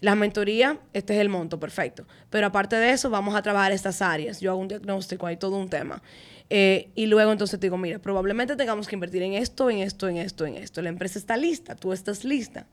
la 0.00 0.14
mentoría, 0.14 0.78
este 0.92 1.14
es 1.14 1.20
el 1.20 1.28
monto, 1.28 1.58
perfecto. 1.58 2.06
Pero 2.28 2.46
aparte 2.48 2.76
de 2.76 2.90
eso, 2.90 3.08
vamos 3.10 3.34
a 3.34 3.42
trabajar 3.42 3.72
estas 3.72 4.02
áreas. 4.02 4.40
Yo 4.40 4.50
hago 4.50 4.60
un 4.60 4.68
diagnóstico, 4.68 5.26
hay 5.26 5.36
todo 5.36 5.56
un 5.56 5.70
tema. 5.70 6.02
Eh, 6.50 6.90
y 6.94 7.06
luego 7.06 7.32
entonces 7.32 7.58
te 7.58 7.66
digo, 7.66 7.78
mira, 7.78 7.98
probablemente 7.98 8.54
tengamos 8.54 8.86
que 8.86 8.96
invertir 8.96 9.22
en 9.22 9.32
esto, 9.32 9.70
en 9.70 9.78
esto, 9.78 10.08
en 10.08 10.18
esto, 10.18 10.44
en 10.44 10.56
esto. 10.56 10.82
La 10.82 10.90
empresa 10.90 11.18
está 11.18 11.36
lista, 11.36 11.74
tú 11.74 11.92
estás 11.92 12.24
lista. 12.24 12.66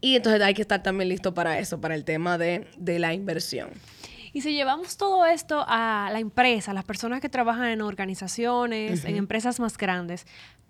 Y 0.00 0.16
entonces 0.16 0.40
hay 0.40 0.54
que 0.54 0.62
estar 0.62 0.82
también 0.82 1.10
listo 1.10 1.34
para 1.34 1.58
eso, 1.58 1.80
para 1.80 1.94
el 1.94 2.04
tema 2.04 2.38
de, 2.38 2.66
la 2.78 3.12
inversión. 3.12 3.70
Y 4.32 4.40
si 4.40 4.54
llevamos 4.54 4.96
todo 4.96 5.26
esto 5.26 5.64
a 5.66 6.08
la 6.12 6.18
empresa, 6.18 6.70
a 6.70 6.74
las 6.74 6.84
personas 6.84 7.20
que 7.20 7.28
trabajan 7.28 7.66
en 7.66 7.82
organizaciones, 7.82 9.04
en 9.04 9.16
empresas 9.16 9.60
más 9.60 9.76
grandes, 9.76 10.26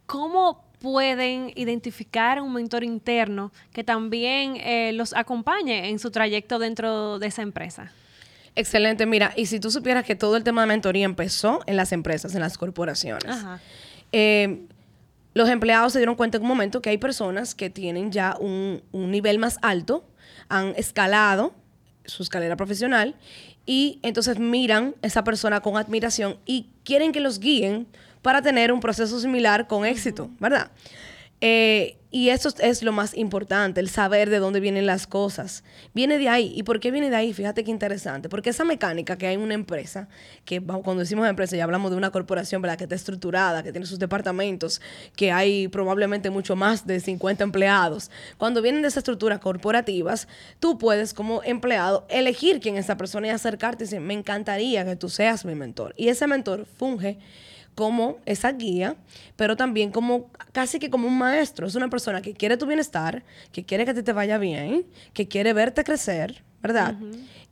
¿cómo 0.07 0.64
pueden 0.81 1.53
identificar 1.55 2.40
un 2.40 2.53
mentor 2.53 2.83
interno 2.83 3.53
que 3.72 3.85
también 3.85 4.57
eh, 4.57 4.92
los 4.92 5.14
acompañe 5.14 5.90
en 5.90 5.98
su 6.01 6.11
trayecto 6.11 6.59
dentro 6.59 7.20
de 7.20 7.29
esa 7.29 7.42
empresa? 7.42 7.92
Excelente, 8.55 9.07
mira, 9.07 9.33
y 9.37 9.46
si 9.46 9.61
tú 9.61 9.70
supieras 9.70 10.05
que 10.05 10.14
todo 10.14 10.37
el 10.37 10.44
tema 10.44 10.62
de 10.62 10.66
mentoría 10.66 11.07
empezó 11.07 11.61
en 11.66 11.77
las 11.77 11.92
empresas, 11.92 12.35
en 12.35 12.40
las 12.40 12.59
corporaciones. 12.59 13.37
Eh, 14.11 14.66
los 15.35 15.48
empleados 15.48 15.94
se 15.94 15.98
dieron 15.98 16.16
cuenta 16.16 16.37
en 16.37 16.42
un 16.42 16.48
momento 16.48 16.83
que 16.83 16.90
hay 16.90 16.98
personas 16.98 17.55
que 17.55 17.70
tienen 17.70 18.12
ya 18.12 18.37
un, 18.38 18.83
nivel 18.92 19.38
más 19.38 19.59
alto, 19.62 20.05
han 20.48 20.75
escalado 20.77 21.55
su 22.04 22.22
escalera 22.22 22.56
profesional 22.56 23.14
y 23.66 24.00
entonces 24.02 24.38
miran 24.38 24.94
a 25.02 25.06
esa 25.06 25.24
persona 25.24 25.60
con 25.60 25.76
admiración 25.76 26.36
y 26.46 26.68
quieren 26.84 27.12
que 27.12 27.20
los 27.20 27.38
guíen 27.38 27.86
para 28.22 28.42
tener 28.42 28.72
un 28.72 28.80
proceso 28.80 29.20
similar 29.20 29.66
con 29.66 29.84
éxito, 29.84 30.30
¿verdad? 30.38 30.70
Eh, 31.40 31.96
y 32.14 32.29
eso 32.29 32.51
es 32.59 32.83
lo 32.83 32.92
más 32.92 33.16
importante, 33.16 33.81
el 33.81 33.88
saber 33.88 34.29
de 34.29 34.38
dónde 34.38 34.61
vienen 34.61 34.85
las 34.85 35.07
cosas. 35.07 35.64
Viene 35.94 36.18
de 36.18 36.29
ahí. 36.29 36.53
¿Y 36.55 36.62
por 36.62 36.79
qué 36.79 36.90
viene 36.90 37.09
de 37.09 37.16
ahí? 37.16 37.33
Fíjate 37.33 37.64
qué 37.64 37.70
interesante. 37.70 38.29
Porque 38.29 38.51
esa 38.51 38.64
mecánica 38.64 39.16
que 39.16 39.27
hay 39.27 39.35
en 39.35 39.40
una 39.40 39.55
empresa, 39.55 40.09
que 40.44 40.61
cuando 40.61 40.96
decimos 40.96 41.27
empresa 41.27 41.57
ya 41.57 41.64
hablamos 41.64 41.90
de 41.90 41.96
una 41.96 42.11
corporación, 42.11 42.61
¿verdad? 42.61 42.77
Que 42.77 42.85
está 42.85 42.96
estructurada, 42.96 43.62
que 43.62 43.72
tiene 43.72 43.87
sus 43.87 43.98
departamentos, 43.98 44.83
que 45.16 45.33
hay 45.33 45.68
probablemente 45.68 46.29
mucho 46.29 46.55
más 46.55 46.87
de 46.87 47.01
50 47.01 47.44
empleados. 47.44 48.11
Cuando 48.37 48.61
vienen 48.61 48.83
de 48.83 48.88
esas 48.88 48.98
estructuras 48.98 49.38
corporativas, 49.38 50.29
tú 50.61 50.77
puedes 50.77 51.14
como 51.14 51.42
empleado 51.42 52.07
elegir 52.11 52.61
quién 52.61 52.77
es 52.77 52.85
esa 52.85 52.98
persona 52.98 53.29
y 53.29 53.31
acercarte 53.31 53.85
y 53.85 53.87
decir, 53.87 54.01
me 54.01 54.12
encantaría 54.12 54.85
que 54.85 54.96
tú 54.96 55.09
seas 55.09 55.46
mi 55.46 55.55
mentor. 55.55 55.94
Y 55.96 56.09
ese 56.09 56.27
mentor 56.27 56.66
funge 56.77 57.18
como 57.74 58.18
esa 58.26 58.52
guía, 58.52 58.96
pero 59.37 59.56
también 59.56 59.90
como 59.90 60.30
casi 60.52 60.78
que 60.78 60.90
como 60.90 61.08
un 61.08 61.18
maestro. 61.18 61.66
Es 61.66 61.74
una 61.74 61.88
persona 61.88 62.22
que 62.22 62.35
quiere 62.35 62.56
tu 62.56 62.66
bienestar, 62.66 63.24
que 63.52 63.64
quiere 63.64 63.85
que 63.85 63.94
te 63.94 64.12
vaya 64.12 64.38
bien, 64.38 64.87
que 65.12 65.28
quiere 65.28 65.52
verte 65.52 65.85
crecer, 65.85 66.42
¿verdad? 66.62 66.94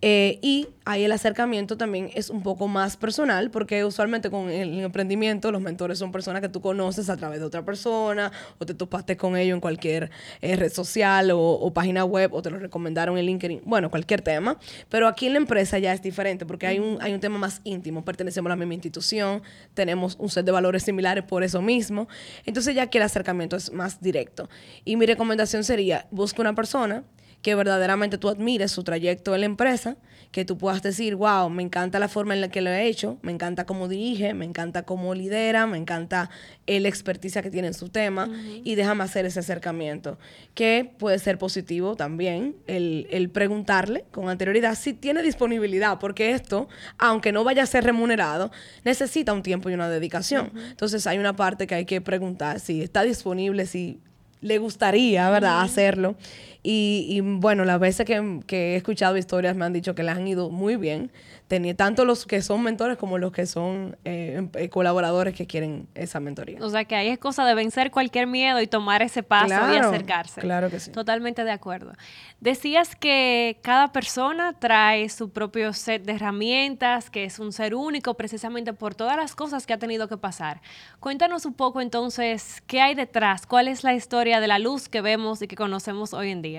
Eh, 0.02 0.38
y 0.40 0.68
ahí 0.86 1.04
el 1.04 1.12
acercamiento 1.12 1.76
también 1.76 2.10
es 2.14 2.30
un 2.30 2.42
poco 2.42 2.68
más 2.68 2.96
personal, 2.96 3.50
porque 3.50 3.84
usualmente 3.84 4.30
con 4.30 4.48
el 4.48 4.80
emprendimiento 4.80 5.52
los 5.52 5.60
mentores 5.60 5.98
son 5.98 6.10
personas 6.10 6.40
que 6.40 6.48
tú 6.48 6.60
conoces 6.60 7.10
a 7.10 7.16
través 7.16 7.40
de 7.40 7.46
otra 7.46 7.64
persona, 7.64 8.32
o 8.58 8.66
te 8.66 8.74
topaste 8.74 9.16
con 9.16 9.36
ellos 9.36 9.54
en 9.54 9.60
cualquier 9.60 10.10
eh, 10.40 10.56
red 10.56 10.72
social 10.72 11.30
o, 11.32 11.70
página 11.74 12.04
web, 12.04 12.32
o 12.32 12.42
te 12.42 12.50
lo 12.50 12.58
recomendaron 12.58 13.18
en 13.18 13.26
LinkedIn, 13.26 13.62
bueno, 13.64 13.90
cualquier 13.90 14.22
tema. 14.22 14.58
Pero 14.88 15.06
aquí 15.06 15.26
en 15.26 15.34
la 15.34 15.38
empresa 15.38 15.78
ya 15.78 15.92
es 15.92 16.02
diferente, 16.02 16.46
porque 16.46 16.66
hay 16.66 16.78
un, 16.78 16.98
hay 17.00 17.12
un 17.12 17.20
tema 17.20 17.38
más 17.38 17.60
íntimo, 17.64 18.04
pertenecemos 18.04 18.48
a 18.48 18.50
la 18.50 18.56
misma 18.56 18.74
institución, 18.74 19.42
tenemos 19.74 20.16
un 20.18 20.30
set 20.30 20.46
de 20.46 20.52
valores 20.52 20.82
similares 20.82 21.24
por 21.24 21.42
eso 21.42 21.60
mismo. 21.60 22.08
Entonces 22.46 22.74
ya 22.74 22.84
aquí 22.84 22.98
el 22.98 23.04
acercamiento 23.04 23.56
es 23.56 23.72
más 23.72 24.00
directo. 24.00 24.48
Y 24.84 24.96
mi 24.96 25.06
recomendación 25.06 25.62
sería, 25.64 26.06
busca 26.10 26.40
una 26.40 26.54
persona 26.54 27.04
que 27.42 27.54
verdaderamente 27.54 28.18
tú 28.18 28.28
admires 28.28 28.70
su 28.70 28.84
trayecto 28.84 29.34
en 29.34 29.40
la 29.40 29.46
empresa, 29.46 29.96
que 30.30 30.44
tú 30.44 30.56
puedas 30.56 30.80
decir, 30.80 31.16
wow, 31.16 31.50
me 31.50 31.62
encanta 31.62 31.98
la 31.98 32.08
forma 32.08 32.34
en 32.34 32.40
la 32.40 32.48
que 32.50 32.60
lo 32.60 32.70
he 32.70 32.86
hecho, 32.86 33.18
me 33.22 33.32
encanta 33.32 33.66
cómo 33.66 33.88
dirige, 33.88 34.32
me 34.32 34.44
encanta 34.44 34.84
cómo 34.84 35.12
lidera, 35.14 35.66
me 35.66 35.76
encanta 35.76 36.30
el 36.66 36.86
experticia 36.86 37.42
que 37.42 37.50
tiene 37.50 37.68
en 37.68 37.74
su 37.74 37.88
tema 37.88 38.28
y 38.62 38.76
déjame 38.76 39.02
hacer 39.02 39.26
ese 39.26 39.40
acercamiento, 39.40 40.18
que 40.54 40.92
puede 40.98 41.18
ser 41.18 41.36
positivo 41.38 41.96
también 41.96 42.54
el, 42.68 43.08
el, 43.10 43.28
preguntarle 43.28 44.04
con 44.12 44.28
anterioridad 44.28 44.76
si 44.76 44.92
tiene 44.92 45.22
disponibilidad, 45.22 45.98
porque 45.98 46.30
esto, 46.30 46.68
aunque 46.96 47.32
no 47.32 47.42
vaya 47.42 47.64
a 47.64 47.66
ser 47.66 47.82
remunerado, 47.82 48.52
necesita 48.84 49.32
un 49.32 49.42
tiempo 49.42 49.68
y 49.68 49.74
una 49.74 49.88
dedicación. 49.88 50.52
Entonces 50.70 51.08
hay 51.08 51.18
una 51.18 51.34
parte 51.34 51.66
que 51.66 51.74
hay 51.74 51.86
que 51.86 52.00
preguntar 52.00 52.60
si 52.60 52.82
está 52.82 53.02
disponible, 53.02 53.66
si 53.66 53.98
le 54.40 54.58
gustaría, 54.58 55.28
¿verdad?, 55.30 55.62
hacerlo. 55.62 56.16
Y, 56.62 57.20
bueno, 57.22 57.64
las 57.64 57.80
veces 57.80 58.04
que, 58.04 58.40
que, 58.46 58.74
he 58.74 58.76
escuchado 58.76 59.16
historias 59.16 59.56
me 59.56 59.64
han 59.64 59.72
dicho 59.72 59.94
que 59.94 60.02
les 60.02 60.14
han 60.14 60.26
ido 60.26 60.50
muy 60.50 60.76
bien 60.76 61.10
tenía 61.50 61.74
tanto 61.74 62.04
los 62.04 62.26
que 62.26 62.42
son 62.42 62.62
mentores 62.62 62.96
como 62.96 63.18
los 63.18 63.32
que 63.32 63.44
son 63.44 63.96
eh, 64.04 64.34
em, 64.36 64.48
eh, 64.54 64.68
colaboradores 64.68 65.34
que 65.34 65.48
quieren 65.48 65.88
esa 65.96 66.20
mentoría. 66.20 66.60
O 66.62 66.70
sea 66.70 66.84
que 66.84 66.94
ahí 66.94 67.08
es 67.08 67.18
cosa 67.18 67.44
de 67.44 67.56
vencer 67.56 67.90
cualquier 67.90 68.28
miedo 68.28 68.60
y 68.60 68.68
tomar 68.68 69.02
ese 69.02 69.24
paso 69.24 69.48
y 69.48 69.76
acercarse. 69.76 70.40
Claro 70.40 70.70
que 70.70 70.78
sí. 70.78 70.92
Totalmente 70.92 71.42
de 71.42 71.50
acuerdo. 71.50 71.92
Decías 72.38 72.94
que 72.94 73.58
cada 73.62 73.90
persona 73.90 74.52
trae 74.60 75.08
su 75.08 75.30
propio 75.30 75.72
set 75.72 76.04
de 76.04 76.12
herramientas, 76.12 77.10
que 77.10 77.24
es 77.24 77.40
un 77.40 77.52
ser 77.52 77.74
único 77.74 78.14
precisamente 78.14 78.72
por 78.72 78.94
todas 78.94 79.16
las 79.16 79.34
cosas 79.34 79.66
que 79.66 79.72
ha 79.72 79.78
tenido 79.78 80.06
que 80.06 80.16
pasar. 80.16 80.60
Cuéntanos 81.00 81.46
un 81.46 81.54
poco 81.54 81.80
entonces 81.80 82.62
qué 82.68 82.80
hay 82.80 82.94
detrás, 82.94 83.44
cuál 83.44 83.66
es 83.66 83.82
la 83.82 83.92
historia 83.92 84.38
de 84.38 84.46
la 84.46 84.60
luz 84.60 84.88
que 84.88 85.00
vemos 85.00 85.42
y 85.42 85.48
que 85.48 85.56
conocemos 85.56 86.14
hoy 86.14 86.30
en 86.30 86.42
día. 86.42 86.49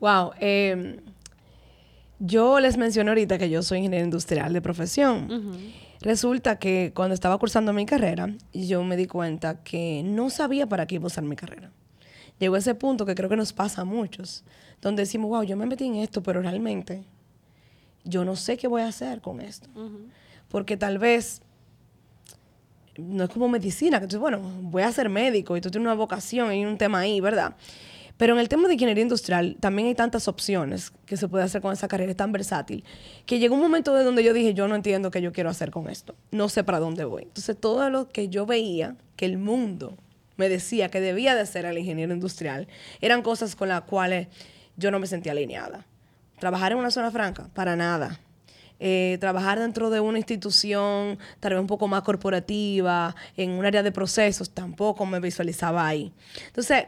Wow. 0.00 0.32
Eh, 0.40 1.00
yo 2.18 2.60
les 2.60 2.76
mencioné 2.76 3.10
ahorita 3.10 3.38
que 3.38 3.50
yo 3.50 3.62
soy 3.62 3.78
ingeniero 3.78 4.04
industrial 4.04 4.52
de 4.52 4.62
profesión. 4.62 5.28
Resulta 6.00 6.58
que 6.58 6.92
cuando 6.94 7.14
estaba 7.14 7.38
cursando 7.38 7.72
mi 7.72 7.86
carrera, 7.86 8.32
yo 8.52 8.82
me 8.84 8.96
di 8.96 9.06
cuenta 9.06 9.62
que 9.62 10.02
no 10.04 10.30
sabía 10.30 10.66
para 10.66 10.86
qué 10.86 10.96
iba 10.96 11.04
a 11.04 11.06
usar 11.08 11.24
mi 11.24 11.36
carrera. 11.36 11.70
Llegó 12.38 12.54
a 12.54 12.58
ese 12.58 12.74
punto 12.74 13.06
que 13.06 13.14
creo 13.14 13.28
que 13.28 13.36
nos 13.36 13.52
pasa 13.52 13.82
a 13.82 13.84
muchos, 13.84 14.44
donde 14.82 15.02
decimos, 15.02 15.30
wow, 15.30 15.42
yo 15.42 15.56
me 15.56 15.66
metí 15.66 15.86
en 15.86 15.96
esto, 15.96 16.22
pero 16.22 16.42
realmente 16.42 17.04
yo 18.04 18.24
no 18.24 18.36
sé 18.36 18.56
qué 18.56 18.68
voy 18.68 18.82
a 18.82 18.88
hacer 18.88 19.20
con 19.20 19.40
esto. 19.40 19.68
Porque 20.48 20.76
tal 20.76 20.98
vez 20.98 21.42
no 22.98 23.24
es 23.24 23.30
como 23.30 23.48
medicina, 23.48 24.00
que 24.00 24.06
tú, 24.06 24.18
bueno, 24.18 24.40
voy 24.62 24.82
a 24.82 24.92
ser 24.92 25.08
médico 25.08 25.56
y 25.56 25.60
tú 25.60 25.70
tienes 25.70 25.86
una 25.86 25.94
vocación 25.94 26.52
y 26.54 26.64
un 26.64 26.78
tema 26.78 27.00
ahí, 27.00 27.20
¿verdad? 27.20 27.56
Pero 28.16 28.32
en 28.32 28.40
el 28.40 28.48
tema 28.48 28.66
de 28.68 28.74
ingeniería 28.74 29.02
industrial 29.02 29.56
también 29.60 29.88
hay 29.88 29.94
tantas 29.94 30.26
opciones 30.28 30.92
que 31.04 31.16
se 31.16 31.28
puede 31.28 31.44
hacer 31.44 31.60
con 31.60 31.72
esa 31.72 31.88
carrera, 31.88 32.10
es 32.10 32.16
tan 32.16 32.32
versátil, 32.32 32.82
que 33.26 33.38
llegó 33.38 33.54
un 33.54 33.60
momento 33.60 33.94
de 33.94 34.04
donde 34.04 34.24
yo 34.24 34.32
dije, 34.32 34.54
yo 34.54 34.68
no 34.68 34.74
entiendo 34.74 35.10
qué 35.10 35.20
yo 35.20 35.32
quiero 35.32 35.50
hacer 35.50 35.70
con 35.70 35.88
esto, 35.88 36.14
no 36.30 36.48
sé 36.48 36.64
para 36.64 36.80
dónde 36.80 37.04
voy. 37.04 37.24
Entonces 37.24 37.56
todo 37.58 37.90
lo 37.90 38.08
que 38.08 38.28
yo 38.28 38.46
veía, 38.46 38.96
que 39.16 39.26
el 39.26 39.38
mundo 39.38 39.96
me 40.36 40.48
decía 40.48 40.88
que 40.90 41.00
debía 41.00 41.34
de 41.34 41.44
ser 41.46 41.66
el 41.66 41.78
ingeniero 41.78 42.14
industrial, 42.14 42.68
eran 43.00 43.22
cosas 43.22 43.54
con 43.54 43.68
las 43.68 43.82
cuales 43.82 44.28
yo 44.76 44.90
no 44.90 44.98
me 44.98 45.06
sentía 45.06 45.32
alineada. 45.32 45.84
Trabajar 46.38 46.72
en 46.72 46.78
una 46.78 46.90
zona 46.90 47.10
franca, 47.10 47.48
para 47.54 47.76
nada. 47.76 48.20
Eh, 48.78 49.16
trabajar 49.20 49.58
dentro 49.58 49.88
de 49.88 50.00
una 50.00 50.18
institución 50.18 51.18
tal 51.40 51.54
vez 51.54 51.60
un 51.60 51.66
poco 51.66 51.88
más 51.88 52.02
corporativa, 52.02 53.14
en 53.36 53.52
un 53.52 53.64
área 53.64 53.82
de 53.82 53.90
procesos, 53.90 54.50
tampoco 54.50 55.06
me 55.06 55.18
visualizaba 55.18 55.86
ahí. 55.86 56.12
Entonces, 56.48 56.84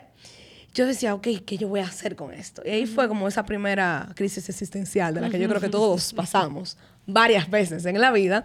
yo 0.74 0.86
decía, 0.86 1.14
ok, 1.14 1.28
¿qué 1.44 1.58
yo 1.58 1.68
voy 1.68 1.80
a 1.80 1.84
hacer 1.84 2.14
con 2.14 2.32
esto? 2.32 2.62
Y 2.64 2.70
ahí 2.70 2.86
fue 2.86 3.08
como 3.08 3.26
esa 3.26 3.44
primera 3.44 4.10
crisis 4.14 4.48
existencial 4.48 5.14
de 5.14 5.20
la 5.20 5.30
que 5.30 5.38
yo 5.38 5.48
creo 5.48 5.60
que 5.60 5.68
todos 5.68 6.12
pasamos 6.12 6.76
varias 7.06 7.50
veces 7.50 7.84
en 7.86 8.00
la 8.00 8.12
vida. 8.12 8.44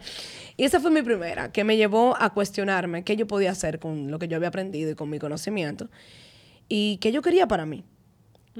Y 0.57 0.63
esa 0.63 0.79
fue 0.79 0.89
mi 0.89 1.01
primera, 1.01 1.51
que 1.51 1.63
me 1.63 1.77
llevó 1.77 2.15
a 2.19 2.33
cuestionarme 2.33 3.03
qué 3.03 3.15
yo 3.15 3.27
podía 3.27 3.51
hacer 3.51 3.79
con 3.79 4.09
lo 4.09 4.19
que 4.19 4.27
yo 4.27 4.37
había 4.37 4.47
aprendido 4.47 4.91
y 4.91 4.95
con 4.95 5.09
mi 5.09 5.19
conocimiento. 5.19 5.89
Y 6.69 6.97
qué 6.97 7.11
yo 7.11 7.21
quería 7.21 7.47
para 7.47 7.65
mí. 7.65 7.83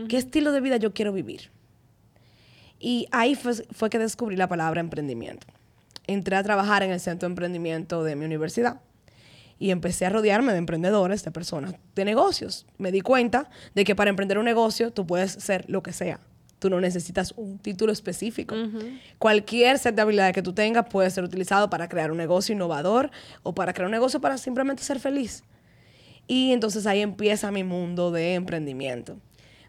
¿Qué 0.10 0.18
estilo 0.18 0.52
de 0.52 0.62
vida 0.62 0.78
yo 0.78 0.94
quiero 0.94 1.14
vivir? 1.14 1.52
Y 2.80 3.08
ahí 3.12 3.36
fue, 3.36 3.54
fue 3.54 3.90
que 3.90 3.98
descubrí 3.98 4.36
la 4.36 4.48
palabra 4.48 4.82
emprendimiento. 4.82 5.48
Entré 6.06 6.36
a 6.36 6.44
trabajar 6.44 6.84
en 6.84 6.92
el 6.92 7.00
centro 7.00 7.28
de 7.28 7.32
emprendimiento 7.32 8.04
de 8.04 8.16
mi 8.16 8.26
universidad 8.26 8.82
y 9.64 9.72
empecé 9.72 10.06
a 10.06 10.10
rodearme 10.10 10.52
de 10.52 10.58
emprendedores, 10.58 11.24
de 11.24 11.32
personas, 11.32 11.76
de 11.96 12.04
negocios. 12.04 12.66
Me 12.78 12.92
di 12.92 13.00
cuenta 13.00 13.50
de 13.74 13.86
que 13.86 13.96
para 13.96 14.10
emprender 14.10 14.38
un 14.38 14.44
negocio 14.44 14.92
tú 14.92 15.08
puedes 15.08 15.32
ser 15.32 15.64
lo 15.70 15.82
que 15.82 15.94
sea. 15.94 16.20
Tú 16.60 16.70
no 16.70 16.82
necesitas 16.82 17.34
un 17.38 17.60
título 17.60 17.94
específico. 17.94 18.58
Cualquier 19.20 19.80
set 19.80 19.96
de 19.96 20.02
habilidades 20.02 20.34
que 20.34 20.42
tú 20.42 20.52
tengas 20.52 20.88
puede 20.90 21.10
ser 21.12 21.24
utilizado 21.24 21.70
para 21.70 21.88
crear 21.88 22.12
un 22.12 22.18
negocio 22.18 22.54
innovador 22.54 23.10
o 23.42 23.56
para 23.56 23.72
crear 23.72 23.86
un 23.86 23.94
negocio 23.94 24.20
para 24.20 24.38
simplemente 24.38 24.84
ser 24.84 25.00
feliz. 25.00 25.46
Y 26.28 26.52
entonces 26.52 26.86
ahí 26.86 27.00
empieza 27.00 27.50
mi 27.50 27.64
mundo 27.64 28.12
de 28.12 28.34
emprendimiento. 28.34 29.16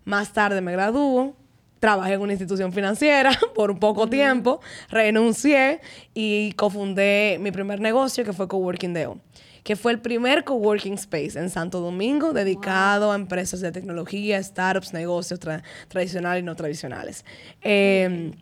Más 0.04 0.32
tarde 0.32 0.60
me 0.60 0.72
graduó, 0.72 1.36
trabajé 1.80 2.14
en 2.14 2.20
una 2.20 2.32
institución 2.32 2.72
financiera 2.72 3.38
por 3.54 3.70
un 3.70 3.78
poco 3.78 4.08
tiempo, 4.08 4.60
renuncié 4.88 5.80
y 6.14 6.52
cofundé 6.52 7.38
mi 7.40 7.50
primer 7.50 7.80
negocio 7.80 8.24
que 8.24 8.32
fue 8.32 8.48
Coworking 8.48 8.94
Deo 8.94 9.18
que 9.64 9.76
fue 9.76 9.92
el 9.92 9.98
primer 9.98 10.44
coworking 10.44 10.92
space 10.92 11.38
en 11.38 11.48
Santo 11.48 11.80
Domingo 11.80 12.34
dedicado 12.34 13.10
a 13.10 13.14
empresas 13.14 13.60
de 13.60 13.72
tecnología, 13.72 14.40
startups, 14.40 14.92
negocios 14.92 15.40
tradicionales 15.88 16.42
y 16.42 16.44
no 16.44 16.54
tradicionales. 16.54 17.24
Em, 17.62 18.32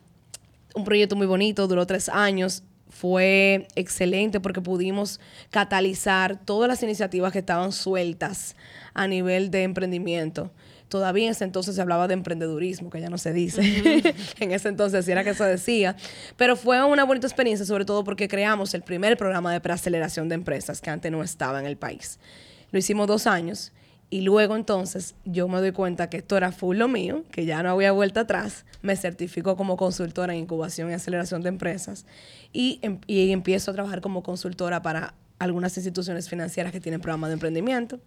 un 0.75 0.85
proyecto 0.85 1.15
muy 1.15 1.29
bonito, 1.29 1.69
duró 1.69 1.87
tres 1.87 2.09
años. 2.09 2.65
Fue 2.89 3.69
excelente 3.77 4.41
porque 4.41 4.61
pudimos 4.61 5.21
catalizar 5.51 6.45
todas 6.45 6.69
las 6.69 6.83
iniciativas 6.83 7.33
que 7.33 7.39
estaban 7.39 7.71
sueltas 7.71 8.57
a 8.93 9.07
nivel 9.07 9.51
de 9.53 9.63
emprendimiento 9.63 10.51
todavía 10.93 11.25
en 11.25 11.31
ese 11.31 11.45
entonces 11.45 11.75
se 11.75 11.81
hablaba 11.81 12.07
de 12.07 12.13
emprendedurismo, 12.13 12.91
que 12.91 13.01
ya 13.01 13.09
no 13.09 13.17
se 13.17 13.33
dice. 13.33 13.63
en 14.41 14.53
ese 14.53 14.69
entonces 14.69 15.09
era 15.09 15.25
que 15.25 15.33
se 15.33 15.43
decía. 15.43 15.97
Pero 16.37 16.55
fue 16.55 16.85
una 16.85 17.05
bonita 17.05 17.27
experiencia, 17.27 17.65
sobre 17.65 17.87
todo 17.87 18.05
porque 18.05 18.29
creamos 18.29 18.75
el 18.75 18.83
primer 18.83 19.17
programa 19.17 19.51
de 19.55 19.61
preaceleración 19.63 20.29
de 20.29 20.35
empresas 20.35 20.83
que 20.83 20.91
antes 20.91 21.11
no 21.11 21.23
estaba 21.23 21.59
en 21.61 21.65
el 21.65 21.79
país. 21.79 22.21
Lo 22.73 22.79
hicimos 22.79 23.07
dos 23.07 23.27
años 23.27 23.73
y 24.11 24.21
luego 24.21 24.55
entonces 24.55 25.15
yo 25.25 25.49
me 25.49 25.61
doy 25.61 25.73
cuenta 25.73 26.11
que 26.11 26.19
esto 26.19 26.37
era 26.37 26.53
full 26.53 26.77
lo 26.77 26.89
mío, 26.89 27.25
que 27.31 27.47
ya 27.47 27.63
no 27.63 27.71
había 27.71 27.91
vuelta 27.93 28.21
atrás. 28.21 28.67
Me 28.83 28.95
certifico 28.95 29.57
como 29.57 29.79
consultora 29.79 30.35
en 30.35 30.41
incubación 30.41 30.91
y 30.91 30.93
aceleración 30.93 31.41
de 31.41 31.49
empresas 31.49 32.05
y, 32.53 32.81
em, 32.83 32.99
y 33.07 33.33
empiezo 33.33 33.71
a 33.71 33.75
trabajar 33.75 34.03
como 34.03 34.23
consultora 34.23 34.83
para 34.83 35.15
algunas 35.39 35.75
instituciones 35.79 36.29
financieras 36.29 36.71
que 36.71 36.81
tienen 36.81 37.01
programas 37.01 37.31
de 37.31 37.35
emprendimiento. 37.35 37.99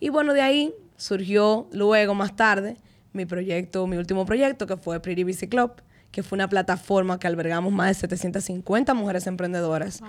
Y 0.00 0.08
bueno, 0.08 0.32
de 0.32 0.40
ahí 0.40 0.74
surgió 1.00 1.68
luego, 1.72 2.14
más 2.14 2.36
tarde, 2.36 2.76
mi 3.12 3.26
proyecto, 3.26 3.86
mi 3.86 3.96
último 3.96 4.26
proyecto, 4.26 4.66
que 4.66 4.76
fue 4.76 5.00
Pretty 5.00 5.24
Busy 5.24 5.48
Club, 5.48 5.72
que 6.12 6.22
fue 6.22 6.36
una 6.36 6.48
plataforma 6.48 7.18
que 7.18 7.26
albergamos 7.26 7.72
más 7.72 7.88
de 7.88 7.94
750 7.94 8.94
mujeres 8.94 9.26
emprendedoras, 9.26 10.02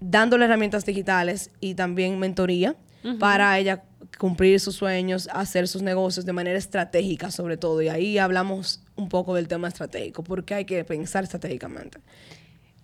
dándole 0.00 0.46
herramientas 0.46 0.84
digitales 0.84 1.50
y 1.60 1.74
también 1.74 2.18
mentoría 2.18 2.76
para 3.20 3.56
ella 3.58 3.84
cumplir 4.18 4.58
sus 4.58 4.74
sueños, 4.74 5.28
hacer 5.32 5.68
sus 5.68 5.82
negocios 5.82 6.26
de 6.26 6.32
manera 6.32 6.58
estratégica 6.58 7.30
sobre 7.30 7.56
todo. 7.56 7.82
Y 7.82 7.88
ahí 7.88 8.18
hablamos 8.18 8.82
un 8.96 9.08
poco 9.08 9.34
del 9.34 9.46
tema 9.46 9.68
estratégico, 9.68 10.24
porque 10.24 10.54
hay 10.54 10.64
que 10.64 10.82
pensar 10.84 11.24
estratégicamente. 11.24 11.98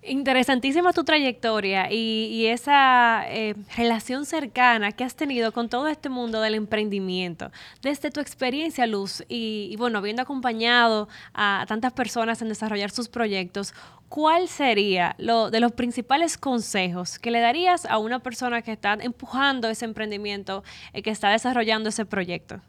Interesantísima 0.04 0.92
tu 0.92 1.04
trayectoria 1.04 1.86
y, 1.88 2.46
esa 2.46 3.22
eh, 3.28 3.54
relación 3.76 4.26
cercana 4.26 4.90
que 4.90 5.04
has 5.04 5.14
tenido 5.14 5.52
con 5.52 5.68
todo 5.68 5.86
este 5.86 6.08
mundo 6.08 6.40
del 6.40 6.56
emprendimiento. 6.56 7.52
Desde 7.82 8.10
tu 8.10 8.18
experiencia, 8.18 8.84
Luz, 8.88 9.22
y, 9.28 9.76
bueno, 9.78 9.98
habiendo 9.98 10.22
acompañado 10.22 11.08
a 11.34 11.64
tantas 11.68 11.92
personas 11.92 12.42
en 12.42 12.48
desarrollar 12.48 12.90
sus 12.90 13.08
proyectos, 13.08 13.74
¿cuál 14.08 14.48
sería 14.48 15.14
lo 15.18 15.52
de 15.52 15.60
los 15.60 15.70
principales 15.70 16.36
consejos 16.36 17.20
que 17.20 17.30
le 17.30 17.38
darías 17.38 17.86
a 17.86 17.98
una 17.98 18.18
persona 18.18 18.60
que 18.62 18.72
está 18.72 18.94
empujando 18.94 19.68
ese 19.68 19.84
emprendimiento, 19.84 20.64
y 20.92 21.02
que 21.02 21.10
está 21.10 21.30
desarrollando 21.30 21.90
ese 21.90 22.06
proyecto? 22.06 22.60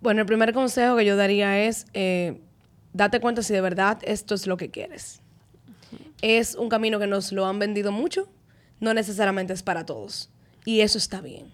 Bueno, 0.00 0.22
el 0.22 0.26
primer 0.26 0.52
consejo 0.52 0.96
que 0.96 1.04
yo 1.04 1.16
daría 1.16 1.60
es, 1.60 1.86
eh, 1.94 2.40
date 2.92 3.20
cuenta 3.20 3.42
si 3.42 3.52
de 3.52 3.60
verdad 3.60 3.98
esto 4.02 4.34
es 4.34 4.48
lo 4.48 4.56
que 4.56 4.72
quieres 4.72 5.22
es 6.22 6.54
un 6.54 6.68
camino 6.68 6.98
que 6.98 7.06
nos 7.06 7.32
lo 7.32 7.46
han 7.46 7.58
vendido 7.58 7.92
mucho, 7.92 8.28
no 8.80 8.94
necesariamente 8.94 9.52
es 9.52 9.62
para 9.62 9.86
todos. 9.86 10.30
Y 10.64 10.80
eso 10.80 10.98
está 10.98 11.20
bien. 11.20 11.52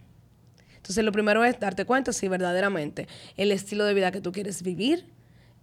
Entonces, 0.76 1.04
lo 1.04 1.12
primero 1.12 1.44
es 1.44 1.60
darte 1.60 1.84
cuenta 1.84 2.12
si 2.12 2.26
verdaderamente 2.28 3.06
el 3.36 3.52
estilo 3.52 3.84
de 3.84 3.94
vida 3.94 4.10
que 4.10 4.20
tú 4.20 4.32
quieres 4.32 4.62
vivir, 4.62 5.06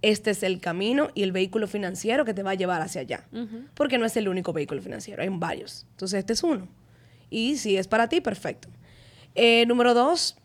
este 0.01 0.31
es 0.31 0.43
el 0.43 0.61
camino 0.61 1.09
y 1.13 1.23
el 1.23 1.33
vehículo 1.33 1.67
financiero 1.67 2.23
que 2.23 2.33
te 2.33 2.41
va 2.41 2.51
a 2.51 2.55
llevar 2.55 2.81
hacia 2.81 3.01
allá. 3.01 3.27
Porque 3.73 3.97
no 3.97 4.05
es 4.05 4.15
el 4.15 4.29
único 4.29 4.53
vehículo 4.53 4.81
financiero, 4.81 5.21
hay 5.21 5.29
varios. 5.29 5.85
Entonces, 5.91 6.19
este 6.19 6.33
es 6.33 6.43
uno. 6.43 6.69
Y 7.29 7.57
si 7.57 7.75
es 7.75 7.87
para 7.87 8.07
ti, 8.07 8.21
perfecto. 8.21 8.69
Eh, 9.35 9.65
número 9.65 9.93
dos, 9.93 10.37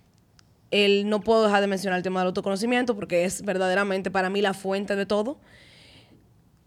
el, 0.71 1.09
no 1.09 1.21
puedo 1.21 1.45
dejar 1.45 1.61
de 1.61 1.69
mencionar 1.69 1.99
el 1.99 2.03
tema 2.03 2.21
del 2.21 2.29
autoconocimiento 2.29 2.97
porque 2.97 3.25
es 3.25 3.43
verdaderamente 3.43 4.11
para 4.11 4.29
mí 4.29 4.43
la 4.43 4.55
fuente 4.55 4.97
de 4.97 5.07
todo. 5.07 5.39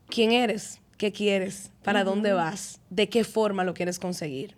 ¿Quién 0.08 0.32
eres? 0.32 0.80
¿Qué 0.98 1.12
quieres? 1.12 1.72
¿Para 1.84 2.04
dónde 2.04 2.34
vas? 2.34 2.80
¿De 2.90 3.08
qué 3.08 3.24
forma 3.24 3.64
lo 3.64 3.74
quieres 3.74 4.00
conseguir? 4.00 4.56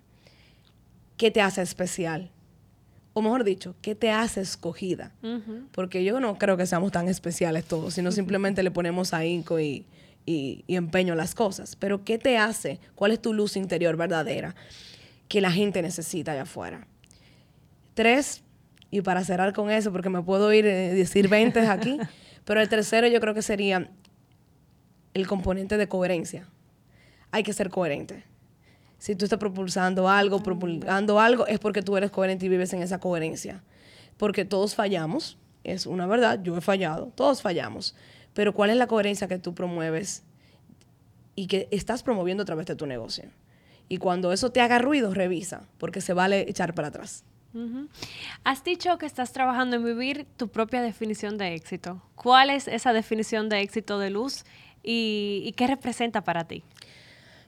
¿Qué 1.17 1.31
te 1.31 1.41
hace 1.41 1.61
especial? 1.61 2.31
O 3.13 3.21
mejor 3.21 3.43
dicho, 3.43 3.75
¿qué 3.81 3.93
te 3.95 4.11
hace 4.11 4.39
escogida? 4.39 5.11
Porque 5.73 6.03
yo 6.03 6.19
no 6.21 6.37
creo 6.37 6.55
que 6.55 6.65
seamos 6.65 6.91
tan 6.93 7.09
especiales 7.09 7.65
todos, 7.65 7.93
sino 7.93 8.11
simplemente 8.11 8.63
le 8.63 8.71
ponemos 8.71 9.13
ahínco 9.13 9.59
y, 9.59 9.85
y, 10.25 10.63
y 10.67 10.75
empeño 10.75 11.13
a 11.13 11.15
las 11.17 11.35
cosas. 11.35 11.75
Pero 11.75 12.05
¿qué 12.05 12.17
te 12.17 12.37
hace? 12.37 12.79
¿Cuál 12.95 13.11
es 13.11 13.21
tu 13.21 13.33
luz 13.33 13.57
interior 13.57 13.97
verdadera 13.97 14.55
que 15.27 15.41
la 15.41 15.51
gente 15.51 15.81
necesita 15.81 16.31
allá 16.31 16.43
afuera? 16.43 16.87
Tres, 17.95 18.43
y 18.91 19.01
para 19.01 19.23
cerrar 19.25 19.53
con 19.53 19.69
eso, 19.69 19.91
porque 19.91 20.09
me 20.09 20.21
puedo 20.21 20.53
ir 20.53 20.65
a 20.65 20.69
decir 20.69 21.27
20 21.27 21.59
aquí, 21.67 21.97
pero 22.45 22.61
el 22.61 22.69
tercero 22.69 23.07
yo 23.07 23.19
creo 23.19 23.33
que 23.33 23.41
sería 23.41 23.89
el 25.13 25.27
componente 25.27 25.77
de 25.77 25.87
coherencia. 25.87 26.47
Hay 27.31 27.43
que 27.43 27.53
ser 27.53 27.69
coherente. 27.69 28.23
Si 28.97 29.15
tú 29.15 29.25
estás 29.25 29.39
propulsando 29.39 30.09
algo, 30.09 30.43
propulgando 30.43 31.19
algo, 31.19 31.47
es 31.47 31.59
porque 31.59 31.81
tú 31.81 31.95
eres 31.95 32.11
coherente 32.11 32.45
y 32.45 32.49
vives 32.49 32.73
en 32.73 32.81
esa 32.81 32.99
coherencia. 32.99 33.63
Porque 34.17 34.43
todos 34.43 34.75
fallamos, 34.75 35.37
es 35.63 35.85
una 35.85 36.05
verdad, 36.05 36.41
yo 36.43 36.57
he 36.57 36.61
fallado, 36.61 37.11
todos 37.15 37.41
fallamos. 37.41 37.95
Pero 38.33 38.53
¿cuál 38.53 38.69
es 38.69 38.77
la 38.77 38.87
coherencia 38.87 39.27
que 39.27 39.39
tú 39.39 39.55
promueves 39.55 40.23
y 41.35 41.47
que 41.47 41.67
estás 41.71 42.03
promoviendo 42.03 42.43
a 42.43 42.45
través 42.45 42.65
de 42.65 42.75
tu 42.75 42.85
negocio? 42.85 43.29
Y 43.87 43.97
cuando 43.97 44.33
eso 44.33 44.51
te 44.51 44.61
haga 44.61 44.79
ruido, 44.79 45.13
revisa, 45.13 45.63
porque 45.77 46.01
se 46.01 46.13
vale 46.13 46.45
echar 46.49 46.73
para 46.73 46.89
atrás. 46.89 47.23
Has 48.43 48.63
dicho 48.63 48.97
que 48.99 49.07
estás 49.07 49.33
trabajando 49.33 49.77
en 49.77 49.83
vivir 49.83 50.27
tu 50.37 50.49
propia 50.49 50.81
definición 50.81 51.37
de 51.39 51.55
éxito. 51.55 52.01
¿Cuál 52.13 52.51
es 52.51 52.67
esa 52.67 52.93
definición 52.93 53.49
de 53.49 53.61
éxito 53.61 53.97
de 53.97 54.11
luz 54.11 54.43
y, 54.83 55.53
qué 55.57 55.67
representa 55.67 56.21
para 56.21 56.45
ti? 56.45 56.63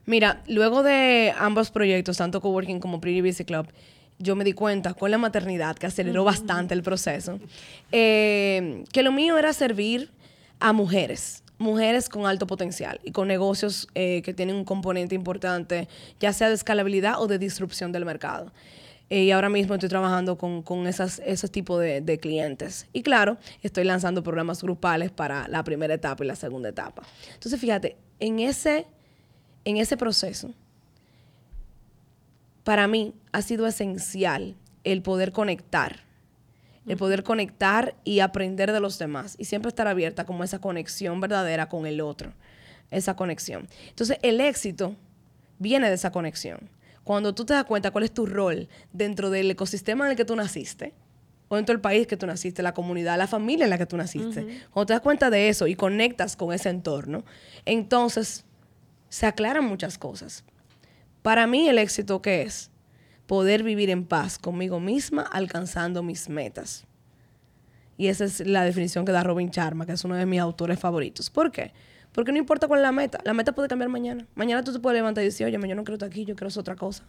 Mira, 0.06 0.42
luego 0.48 0.82
de 0.82 1.32
ambos 1.38 1.70
proyectos, 1.70 2.16
tanto 2.16 2.40
Coworking 2.40 2.80
como 2.80 3.00
Pretty 3.00 3.20
Busy 3.20 3.44
Club, 3.44 3.68
yo 4.18 4.36
me 4.36 4.44
di 4.44 4.52
cuenta 4.52 4.94
con 4.94 5.10
la 5.10 5.18
maternidad, 5.18 5.76
que 5.76 5.86
aceleró 5.86 6.24
bastante 6.24 6.74
el 6.74 6.82
proceso, 6.82 7.40
eh, 7.90 8.84
que 8.92 9.02
lo 9.02 9.12
mío 9.12 9.38
era 9.38 9.52
servir 9.52 10.10
a 10.60 10.72
mujeres, 10.72 11.42
mujeres 11.58 12.08
con 12.08 12.26
alto 12.26 12.46
potencial 12.46 13.00
y 13.04 13.12
con 13.12 13.28
negocios 13.28 13.88
eh, 13.94 14.22
que 14.22 14.34
tienen 14.34 14.56
un 14.56 14.64
componente 14.64 15.14
importante, 15.14 15.88
ya 16.20 16.32
sea 16.32 16.48
de 16.48 16.54
escalabilidad 16.54 17.20
o 17.20 17.26
de 17.26 17.38
disrupción 17.38 17.92
del 17.92 18.04
mercado. 18.04 18.52
Eh, 19.12 19.24
y 19.24 19.30
ahora 19.30 19.50
mismo 19.50 19.74
estoy 19.74 19.90
trabajando 19.90 20.38
con, 20.38 20.62
con 20.62 20.86
esas, 20.86 21.20
ese 21.26 21.46
tipo 21.46 21.78
de, 21.78 22.00
de, 22.00 22.16
clientes. 22.16 22.86
Y 22.94 23.02
claro, 23.02 23.36
estoy 23.60 23.84
lanzando 23.84 24.22
programas 24.22 24.62
grupales 24.62 25.10
para 25.10 25.46
la 25.48 25.62
primera 25.64 25.92
etapa 25.92 26.24
y 26.24 26.26
la 26.26 26.34
segunda 26.34 26.70
etapa. 26.70 27.02
Entonces, 27.34 27.60
fíjate, 27.60 27.98
en 28.20 28.38
ese, 28.40 28.86
en 29.66 29.76
ese 29.76 29.98
proceso, 29.98 30.54
para 32.64 32.88
mí 32.88 33.12
ha 33.32 33.42
sido 33.42 33.66
esencial 33.66 34.56
el 34.82 35.02
poder 35.02 35.32
conectar, 35.32 36.04
el 36.86 36.96
poder 36.96 37.22
conectar 37.22 37.94
y 38.04 38.20
aprender 38.20 38.72
de 38.72 38.80
los 38.80 38.98
demás 38.98 39.34
y 39.38 39.44
siempre 39.44 39.68
estar 39.68 39.88
abierta 39.88 40.24
como 40.24 40.42
esa 40.42 40.58
conexión 40.58 41.20
verdadera 41.20 41.68
con 41.68 41.84
el 41.84 42.00
otro, 42.00 42.32
esa 42.90 43.14
conexión. 43.14 43.68
Entonces, 43.90 44.16
el 44.22 44.40
éxito 44.40 44.96
viene 45.58 45.90
de 45.90 45.96
esa 45.96 46.12
conexión 46.12 46.70
cuando 47.04 47.34
tú 47.34 47.44
te 47.44 47.54
das 47.54 47.64
cuenta 47.64 47.90
cuál 47.90 48.04
es 48.04 48.12
tu 48.12 48.26
rol 48.26 48.68
dentro 48.92 49.30
del 49.30 49.50
ecosistema 49.50 50.04
en 50.04 50.12
el 50.12 50.16
que 50.16 50.24
tú 50.24 50.36
naciste, 50.36 50.94
o 51.48 51.56
dentro 51.56 51.74
del 51.74 51.80
país 51.80 52.06
que 52.06 52.16
tú 52.16 52.26
naciste, 52.26 52.62
la 52.62 52.72
comunidad, 52.72 53.18
la 53.18 53.26
familia 53.26 53.64
en 53.64 53.70
la 53.70 53.78
que 53.78 53.86
tú 53.86 53.96
naciste, 53.96 54.62
cuando 54.70 54.86
te 54.86 54.92
das 54.94 55.02
cuenta 55.02 55.28
de 55.28 55.48
eso 55.48 55.66
y 55.66 55.74
conectas 55.74 56.36
con 56.36 56.52
ese 56.52 56.70
entorno, 56.70 57.24
entonces 57.66 58.44
se 59.08 59.26
aclaran 59.26 59.64
muchas 59.64 59.98
cosas. 59.98 60.44
Para 61.20 61.46
mí 61.46 61.68
el 61.68 61.78
éxito 61.78 62.22
qué 62.22 62.42
es? 62.42 62.70
Poder 63.26 63.62
vivir 63.62 63.90
en 63.90 64.04
paz 64.06 64.38
conmigo 64.38 64.80
misma 64.80 65.22
alcanzando 65.22 66.02
mis 66.02 66.28
metas. 66.28 66.84
Y 67.98 68.08
esa 68.08 68.24
es 68.24 68.40
la 68.40 68.64
definición 68.64 69.04
que 69.04 69.12
da 69.12 69.22
Robin 69.22 69.50
Sharma, 69.50 69.86
que 69.86 69.92
es 69.92 70.04
uno 70.04 70.16
de 70.16 70.26
mis 70.26 70.40
autores 70.40 70.78
favoritos. 70.78 71.30
¿Por 71.30 71.52
qué? 71.52 71.72
Porque 72.12 72.32
no 72.32 72.38
importa 72.38 72.68
cuál 72.68 72.80
es 72.80 72.82
la 72.82 72.92
meta. 72.92 73.18
La 73.24 73.32
meta 73.32 73.52
puede 73.52 73.68
cambiar 73.68 73.88
mañana. 73.88 74.26
Mañana 74.34 74.62
tú 74.62 74.72
te 74.72 74.78
puedes 74.78 74.98
levantar 74.98 75.22
y 75.22 75.26
decir, 75.26 75.46
oye, 75.46 75.52
yo 75.52 75.74
no 75.74 75.84
quiero 75.84 75.94
estar 75.94 76.08
aquí, 76.08 76.24
yo 76.24 76.34
quiero 76.34 76.48
hacer 76.48 76.60
otra 76.60 76.76
cosa. 76.76 77.04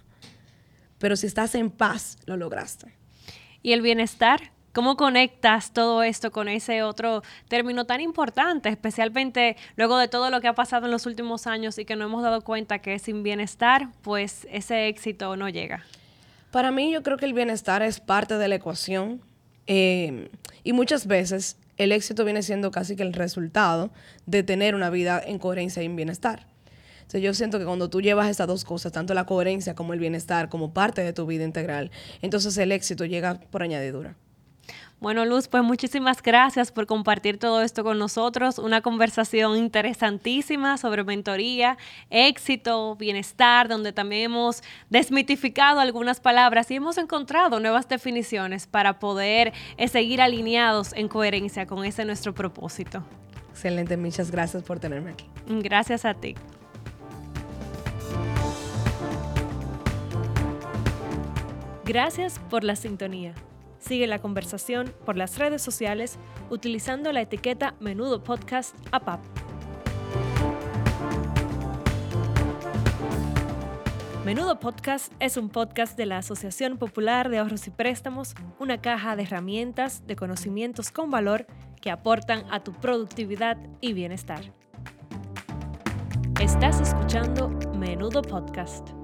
Pero 0.97 1.15
si 1.15 1.27
estás 1.27 1.55
en 1.55 1.69
paz, 1.69 2.17
lo 2.25 2.37
lograste. 2.37 2.93
¿Y 3.61 3.73
el 3.73 3.81
bienestar? 3.81 4.51
¿Cómo 4.73 4.97
conectas 4.97 5.71
todo 5.71 6.01
esto 6.01 6.31
con 6.31 6.47
ese 6.47 6.81
otro 6.81 7.21
término 7.47 7.85
tan 7.85 8.01
importante, 8.01 8.69
especialmente 8.69 9.55
luego 9.75 9.99
de 9.99 10.07
todo 10.07 10.31
lo 10.31 10.41
que 10.41 10.47
ha 10.47 10.55
pasado 10.55 10.85
en 10.87 10.91
los 10.91 11.05
últimos 11.05 11.45
años 11.45 11.77
y 11.77 11.85
que 11.85 11.95
no 11.95 12.05
hemos 12.05 12.23
dado 12.23 12.41
cuenta 12.41 12.79
que 12.79 12.97
sin 12.97 13.21
bienestar, 13.21 13.89
pues 14.01 14.47
ese 14.49 14.87
éxito 14.87 15.35
no 15.35 15.47
llega? 15.47 15.85
Para 16.49 16.71
mí 16.71 16.91
yo 16.91 17.03
creo 17.03 17.17
que 17.17 17.25
el 17.25 17.33
bienestar 17.33 17.83
es 17.83 17.99
parte 17.99 18.39
de 18.39 18.47
la 18.47 18.55
ecuación 18.55 19.21
eh, 19.67 20.29
y 20.63 20.73
muchas 20.73 21.05
veces 21.05 21.57
el 21.77 21.91
éxito 21.91 22.25
viene 22.25 22.43
siendo 22.43 22.71
casi 22.71 22.95
que 22.95 23.03
el 23.03 23.13
resultado 23.13 23.91
de 24.25 24.43
tener 24.43 24.75
una 24.75 24.89
vida 24.89 25.21
en 25.25 25.39
coherencia 25.39 25.81
y 25.81 25.85
en 25.85 25.95
bienestar. 25.95 26.47
Yo 27.11 27.33
siento 27.35 27.59
que 27.59 27.65
cuando 27.65 27.91
tú 27.91 28.01
llevas 28.01 28.27
esas 28.27 28.47
dos 28.47 28.65
cosas, 28.65 28.91
tanto 28.91 29.13
la 29.13 29.25
coherencia 29.25 29.75
como 29.75 29.93
el 29.93 29.99
bienestar, 29.99 30.49
como 30.49 30.73
parte 30.73 31.03
de 31.03 31.13
tu 31.13 31.27
vida 31.27 31.43
integral, 31.43 31.91
entonces 32.23 32.57
el 32.57 32.71
éxito 32.71 33.05
llega 33.05 33.39
por 33.51 33.61
añadidura. 33.61 34.15
Bueno, 35.03 35.25
Luz, 35.25 35.49
pues 35.49 35.63
muchísimas 35.63 36.21
gracias 36.21 36.71
por 36.71 36.85
compartir 36.85 37.37
todo 37.37 37.61
esto 37.61 37.83
con 37.83 37.99
nosotros. 37.99 38.57
Una 38.57 38.79
conversación 38.79 39.57
interesantísima 39.57 40.77
sobre 40.77 41.03
mentoría, 41.03 41.77
éxito, 42.09 42.95
bienestar, 42.95 43.67
donde 43.67 43.91
también 43.91 44.31
hemos 44.31 44.63
desmitificado 44.89 45.81
algunas 45.81 46.21
palabras 46.21 46.71
y 46.71 46.75
hemos 46.75 46.97
encontrado 46.97 47.59
nuevas 47.59 47.89
definiciones 47.89 48.65
para 48.65 48.99
poder 48.99 49.51
eh, 49.75 49.89
seguir 49.89 50.21
alineados 50.21 50.93
en 50.93 51.09
coherencia 51.09 51.67
con 51.67 51.83
ese 51.83 52.05
nuestro 52.05 52.33
propósito. 52.33 53.03
Excelente, 53.49 53.97
muchas 53.97 54.31
gracias 54.31 54.63
por 54.63 54.79
tenerme 54.79 55.11
aquí. 55.11 55.25
Gracias 55.47 56.05
a 56.05 56.13
ti. 56.13 56.35
Gracias 61.83 62.39
por 62.49 62.63
la 62.63 62.77
sintonía. 62.77 63.33
Sigue 63.83 64.07
la 64.07 64.19
conversación 64.19 64.93
por 65.05 65.17
las 65.17 65.37
redes 65.37 65.61
sociales 65.61 66.17
utilizando 66.49 67.11
la 67.11 67.21
etiqueta 67.21 67.75
Menudo 67.81 68.23
Podcast 68.23 68.75
APAP. 68.91 69.19
Menudo 74.23 74.57
Podcast 74.57 75.11
es 75.19 75.35
un 75.35 75.49
podcast 75.49 75.97
de 75.97 76.05
la 76.05 76.19
Asociación 76.19 76.77
Popular 76.77 77.29
de 77.29 77.39
Ahorros 77.39 77.67
y 77.67 77.71
Préstamos, 77.71 78.35
una 78.57 78.79
caja 78.79 79.17
de 79.17 79.23
herramientas, 79.23 80.07
de 80.07 80.15
conocimientos 80.15 80.89
con 80.91 81.11
valor 81.11 81.45
que 81.81 81.91
aportan 81.91 82.45
a 82.49 82.63
tu 82.63 82.71
productividad 82.71 83.57
y 83.81 83.91
bienestar. 83.91 84.53
Estás 86.39 86.79
escuchando 86.79 87.49
Menudo 87.75 88.21
Podcast. 88.21 89.02